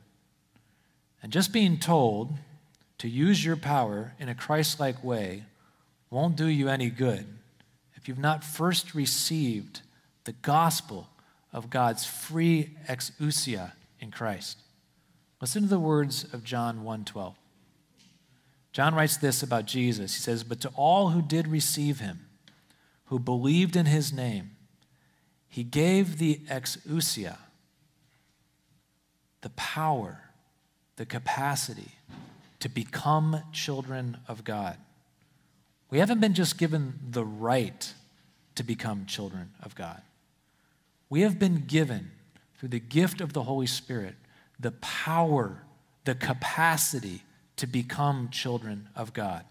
And 1.22 1.32
just 1.32 1.52
being 1.52 1.78
told 1.78 2.32
to 2.98 3.08
use 3.08 3.44
your 3.44 3.56
power 3.56 4.12
in 4.18 4.28
a 4.28 4.34
Christ 4.34 4.78
like 4.78 5.02
way 5.02 5.44
won't 6.10 6.36
do 6.36 6.46
you 6.46 6.68
any 6.68 6.90
good 6.90 7.26
if 7.96 8.06
you've 8.06 8.18
not 8.18 8.44
first 8.44 8.94
received 8.94 9.80
the 10.24 10.32
gospel 10.32 11.08
of 11.52 11.70
God's 11.70 12.04
free 12.04 12.76
exousia 12.88 13.72
in 14.00 14.10
Christ. 14.10 14.58
Listen 15.40 15.62
to 15.62 15.68
the 15.68 15.78
words 15.78 16.24
of 16.32 16.44
John 16.44 16.82
1:12. 16.84 17.36
John 18.72 18.94
writes 18.94 19.16
this 19.16 19.42
about 19.42 19.66
Jesus. 19.66 20.14
He 20.14 20.20
says, 20.20 20.44
"But 20.44 20.60
to 20.62 20.68
all 20.70 21.10
who 21.10 21.20
did 21.20 21.46
receive 21.46 22.00
him, 22.00 22.28
who 23.06 23.18
believed 23.18 23.76
in 23.76 23.86
his 23.86 24.12
name, 24.12 24.56
he 25.48 25.62
gave 25.62 26.18
the 26.18 26.46
exousia, 26.48 27.38
the 29.42 29.50
power, 29.50 30.30
the 30.96 31.04
capacity 31.04 31.92
to 32.60 32.68
become 32.68 33.42
children 33.52 34.18
of 34.26 34.44
God." 34.44 34.78
We 35.90 35.98
haven't 35.98 36.20
been 36.20 36.32
just 36.32 36.56
given 36.56 36.98
the 37.10 37.24
right 37.24 37.92
to 38.54 38.62
become 38.62 39.04
children 39.04 39.52
of 39.60 39.74
God. 39.74 40.02
We 41.12 41.20
have 41.20 41.38
been 41.38 41.64
given, 41.66 42.10
through 42.56 42.70
the 42.70 42.80
gift 42.80 43.20
of 43.20 43.34
the 43.34 43.42
Holy 43.42 43.66
Spirit, 43.66 44.14
the 44.58 44.70
power, 44.70 45.62
the 46.06 46.14
capacity 46.14 47.22
to 47.56 47.66
become 47.66 48.30
children 48.30 48.88
of 48.96 49.12
God. 49.12 49.44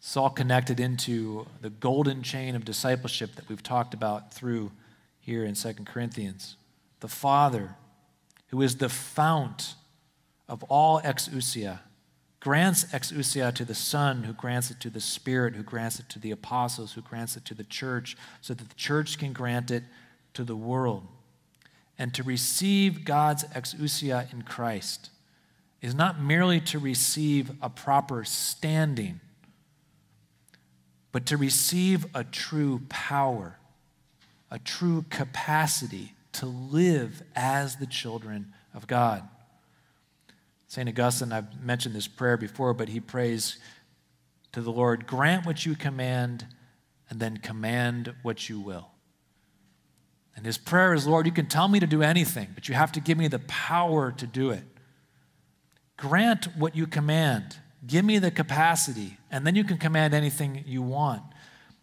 It's 0.00 0.16
all 0.16 0.30
connected 0.30 0.80
into 0.80 1.46
the 1.60 1.70
golden 1.70 2.24
chain 2.24 2.56
of 2.56 2.64
discipleship 2.64 3.36
that 3.36 3.48
we've 3.48 3.62
talked 3.62 3.94
about 3.94 4.34
through 4.34 4.72
here 5.20 5.44
in 5.44 5.54
2 5.54 5.74
Corinthians. 5.84 6.56
The 6.98 7.06
Father, 7.06 7.76
who 8.48 8.60
is 8.62 8.78
the 8.78 8.88
fount 8.88 9.76
of 10.48 10.64
all 10.64 11.00
exousia, 11.02 11.78
grants 12.40 12.84
exousia 12.86 13.54
to 13.54 13.64
the 13.64 13.74
Son, 13.74 14.24
who 14.24 14.32
grants 14.32 14.70
it 14.70 14.80
to 14.80 14.90
the 14.90 15.00
Spirit, 15.00 15.54
who 15.54 15.62
grants 15.62 16.00
it 16.00 16.08
to 16.08 16.18
the 16.18 16.30
apostles, 16.30 16.94
who 16.94 17.02
grants 17.02 17.36
it 17.36 17.44
to 17.44 17.54
the 17.54 17.64
church, 17.64 18.16
so 18.40 18.54
that 18.54 18.68
the 18.68 18.74
church 18.74 19.18
can 19.18 19.32
grant 19.32 19.70
it 19.70 19.84
to 20.32 20.42
the 20.42 20.56
world. 20.56 21.06
And 21.98 22.14
to 22.14 22.22
receive 22.22 23.04
God's 23.04 23.44
exousia 23.44 24.32
in 24.32 24.42
Christ 24.42 25.10
is 25.82 25.94
not 25.94 26.20
merely 26.20 26.60
to 26.60 26.78
receive 26.78 27.50
a 27.60 27.68
proper 27.68 28.24
standing, 28.24 29.20
but 31.12 31.26
to 31.26 31.36
receive 31.36 32.06
a 32.14 32.24
true 32.24 32.80
power, 32.88 33.58
a 34.50 34.58
true 34.58 35.04
capacity 35.10 36.14
to 36.32 36.46
live 36.46 37.22
as 37.34 37.76
the 37.76 37.86
children 37.86 38.52
of 38.72 38.86
God. 38.86 39.28
St. 40.70 40.88
Augustine, 40.88 41.32
I've 41.32 41.60
mentioned 41.60 41.96
this 41.96 42.06
prayer 42.06 42.36
before, 42.36 42.74
but 42.74 42.88
he 42.88 43.00
prays 43.00 43.58
to 44.52 44.60
the 44.60 44.70
Lord, 44.70 45.04
grant 45.04 45.44
what 45.44 45.66
you 45.66 45.74
command, 45.74 46.46
and 47.08 47.18
then 47.18 47.38
command 47.38 48.14
what 48.22 48.48
you 48.48 48.60
will. 48.60 48.92
And 50.36 50.46
his 50.46 50.58
prayer 50.58 50.94
is, 50.94 51.08
Lord, 51.08 51.26
you 51.26 51.32
can 51.32 51.46
tell 51.46 51.66
me 51.66 51.80
to 51.80 51.88
do 51.88 52.02
anything, 52.02 52.50
but 52.54 52.68
you 52.68 52.76
have 52.76 52.92
to 52.92 53.00
give 53.00 53.18
me 53.18 53.26
the 53.26 53.40
power 53.40 54.12
to 54.12 54.28
do 54.28 54.50
it. 54.50 54.62
Grant 55.96 56.44
what 56.56 56.76
you 56.76 56.86
command. 56.86 57.56
Give 57.84 58.04
me 58.04 58.20
the 58.20 58.30
capacity, 58.30 59.18
and 59.28 59.44
then 59.44 59.56
you 59.56 59.64
can 59.64 59.76
command 59.76 60.14
anything 60.14 60.62
you 60.68 60.82
want. 60.82 61.24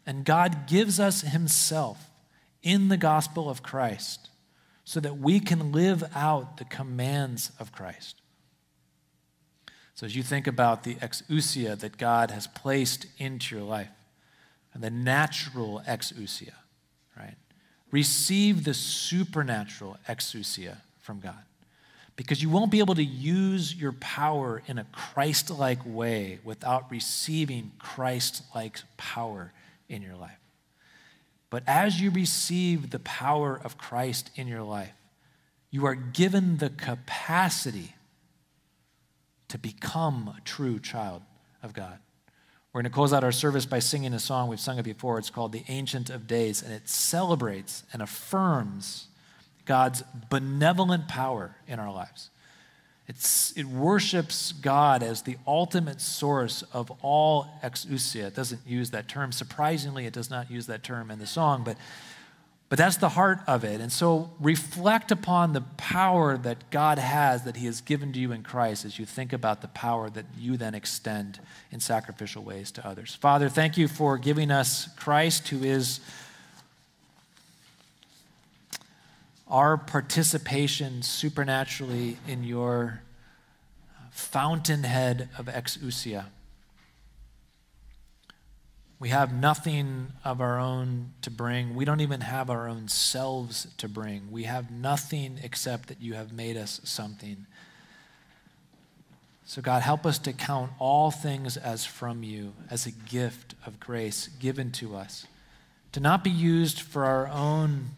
And 0.06 0.24
God 0.24 0.66
gives 0.66 0.98
us 0.98 1.24
Himself 1.24 2.10
in 2.64 2.88
the 2.88 2.96
gospel 2.96 3.50
of 3.50 3.62
Christ 3.62 4.30
so 4.86 5.02
that 5.02 5.18
we 5.18 5.42
can 5.42 5.74
live 5.74 6.06
out 6.16 6.56
the 6.56 6.64
commands 6.64 7.52
of 7.60 7.74
Christ. 7.74 8.22
So, 9.98 10.06
as 10.06 10.16
you 10.16 10.22
think 10.22 10.46
about 10.46 10.84
the 10.84 10.94
exousia 10.94 11.76
that 11.80 11.98
God 11.98 12.30
has 12.30 12.46
placed 12.46 13.08
into 13.18 13.56
your 13.56 13.66
life, 13.66 13.90
and 14.72 14.84
the 14.84 14.92
natural 14.92 15.82
exousia, 15.88 16.54
right? 17.18 17.34
Receive 17.90 18.64
the 18.64 18.76
supernatural 18.76 19.98
exousia 20.08 20.78
from 21.00 21.20
God. 21.20 21.42
Because 22.16 22.44
you 22.44 22.50
won't 22.52 22.70
be 22.70 22.78
able 22.78 22.94
to 22.94 23.04
use 23.04 23.74
your 23.74 23.94
power 23.94 24.62
in 24.68 24.78
a 24.78 24.84
Christ 24.92 25.50
like 25.50 25.80
way 25.84 26.38
without 26.44 26.92
receiving 26.92 27.72
Christ 27.80 28.44
like 28.54 28.82
power 28.98 29.52
in 29.90 30.04
your 30.04 30.16
life. 30.16 30.38
But 31.50 31.64
as 31.66 32.00
you 32.00 32.12
receive 32.12 32.92
the 32.92 33.00
power 33.00 33.60
of 33.64 33.80
Christ 33.80 34.30
in 34.36 34.48
your 34.48 34.62
life, 34.62 34.94
you 35.72 35.88
are 35.88 35.96
given 35.96 36.58
the 36.58 36.70
capacity 36.70 37.96
to 39.50 39.58
become 39.58 40.34
a 40.38 40.42
true 40.42 40.80
child 40.80 41.22
of 41.64 41.74
God. 41.74 42.00
We're 42.74 42.82
going 42.82 42.92
to 42.92 42.96
close 42.96 43.14
out 43.14 43.24
our 43.24 43.32
service 43.32 43.66
by 43.66 43.80
singing 43.80 44.14
a 44.14 44.20
song. 44.20 44.50
We've 44.50 44.60
sung 44.60 44.78
it 44.78 44.84
before. 44.84 45.18
It's 45.18 45.30
called 45.30 45.52
The 45.52 45.64
Ancient 45.68 46.10
of 46.10 46.28
Days, 46.28 46.62
and 46.62 46.72
it 46.72 46.88
celebrates 46.88 47.84
and 47.92 48.02
affirms 48.02 49.08
God's 49.66 50.04
benevolent 50.30 51.08
power 51.08 51.56
in 51.68 51.80
our 51.80 51.92
lives. 51.92 52.30
It's, 53.08 53.56
it 53.58 53.66
worships 53.66 54.52
God 54.52 55.02
as 55.02 55.22
the 55.22 55.38
ultimate 55.48 56.02
source 56.02 56.62
of 56.74 56.92
all 57.02 57.48
exousia. 57.64 58.28
It 58.28 58.36
doesn't 58.36 58.62
use 58.68 58.92
that 58.92 59.08
term. 59.08 59.32
Surprisingly, 59.32 60.06
it 60.06 60.14
does 60.14 60.30
not 60.30 60.52
use 60.52 60.68
that 60.68 60.84
term 60.84 61.10
in 61.10 61.18
the 61.18 61.28
song, 61.28 61.64
but 61.64 61.78
but 62.70 62.78
that's 62.78 62.98
the 62.98 63.10
heart 63.10 63.40
of 63.48 63.64
it. 63.64 63.80
And 63.80 63.92
so 63.92 64.30
reflect 64.40 65.10
upon 65.10 65.54
the 65.54 65.62
power 65.62 66.38
that 66.38 66.70
God 66.70 67.00
has 67.00 67.44
that 67.44 67.56
He 67.56 67.66
has 67.66 67.80
given 67.80 68.12
to 68.12 68.20
you 68.20 68.34
in 68.34 68.44
Christ 68.44 68.84
as 68.84 69.00
you 69.00 69.06
think 69.06 69.32
about 69.32 69.62
the 69.62 69.70
power 69.70 70.10
that 70.10 70.26
you 70.38 70.58
then 70.58 70.76
extend 70.76 71.40
in 71.72 71.80
sacrificial 71.80 72.44
ways 72.44 72.72
to 72.72 72.86
others. 72.86 73.16
Father, 73.16 73.48
thank 73.48 73.78
you 73.78 73.88
for 73.88 74.18
giving 74.18 74.52
us 74.52 74.90
Christ, 74.98 75.48
who 75.48 75.64
is 75.64 76.02
our 79.48 79.78
participation 79.78 81.02
supernaturally 81.02 82.18
in 82.28 82.44
your 82.44 83.02
fountainhead 84.12 85.30
of 85.38 85.46
exousia. 85.46 86.26
We 89.00 89.10
have 89.10 89.32
nothing 89.32 90.14
of 90.26 90.42
our 90.42 90.60
own 90.60 91.14
to 91.22 91.30
bring. 91.30 91.76
We 91.76 91.86
don't 91.86 92.02
even 92.02 92.22
have 92.22 92.50
our 92.50 92.68
own 92.68 92.88
selves 92.88 93.68
to 93.78 93.88
bring. 93.88 94.32
We 94.32 94.44
have 94.44 94.72
nothing 94.72 95.40
except 95.44 95.90
that 95.90 96.02
you 96.02 96.16
have 96.16 96.34
made 96.34 96.58
us 96.58 96.82
something. 96.84 97.46
So, 99.46 99.62
God, 99.62 99.84
help 99.84 100.06
us 100.06 100.18
to 100.20 100.34
count 100.34 100.72
all 100.80 101.12
things 101.12 101.58
as 101.58 101.86
from 101.86 102.24
you, 102.24 102.54
as 102.72 102.88
a 102.88 102.92
gift 102.92 103.54
of 103.66 103.80
grace 103.80 104.28
given 104.40 104.72
to 104.74 104.96
us, 104.96 105.28
to 105.92 106.00
not 106.00 106.24
be 106.24 106.32
used 106.32 106.82
for 106.82 107.06
our 107.06 107.28
own 107.28 107.92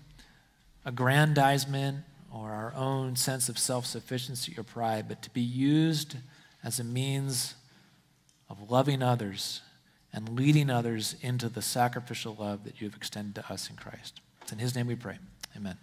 aggrandizement 0.85 1.99
or 2.31 2.51
our 2.51 2.73
own 2.75 3.15
sense 3.15 3.47
of 3.47 3.57
self 3.57 3.85
sufficiency 3.85 4.53
or 4.57 4.63
pride, 4.63 5.07
but 5.07 5.21
to 5.21 5.29
be 5.29 5.41
used 5.41 6.17
as 6.61 6.77
a 6.79 6.83
means 6.83 7.55
of 8.49 8.69
loving 8.69 9.01
others 9.01 9.61
and 10.13 10.29
leading 10.29 10.69
others 10.69 11.15
into 11.21 11.49
the 11.49 11.61
sacrificial 11.61 12.35
love 12.39 12.63
that 12.63 12.81
you 12.81 12.87
have 12.87 12.95
extended 12.95 13.35
to 13.35 13.51
us 13.51 13.69
in 13.69 13.75
Christ. 13.75 14.21
It's 14.41 14.51
in 14.51 14.59
His 14.59 14.75
name 14.75 14.87
we 14.87 14.95
pray. 14.95 15.19
Amen. 15.55 15.77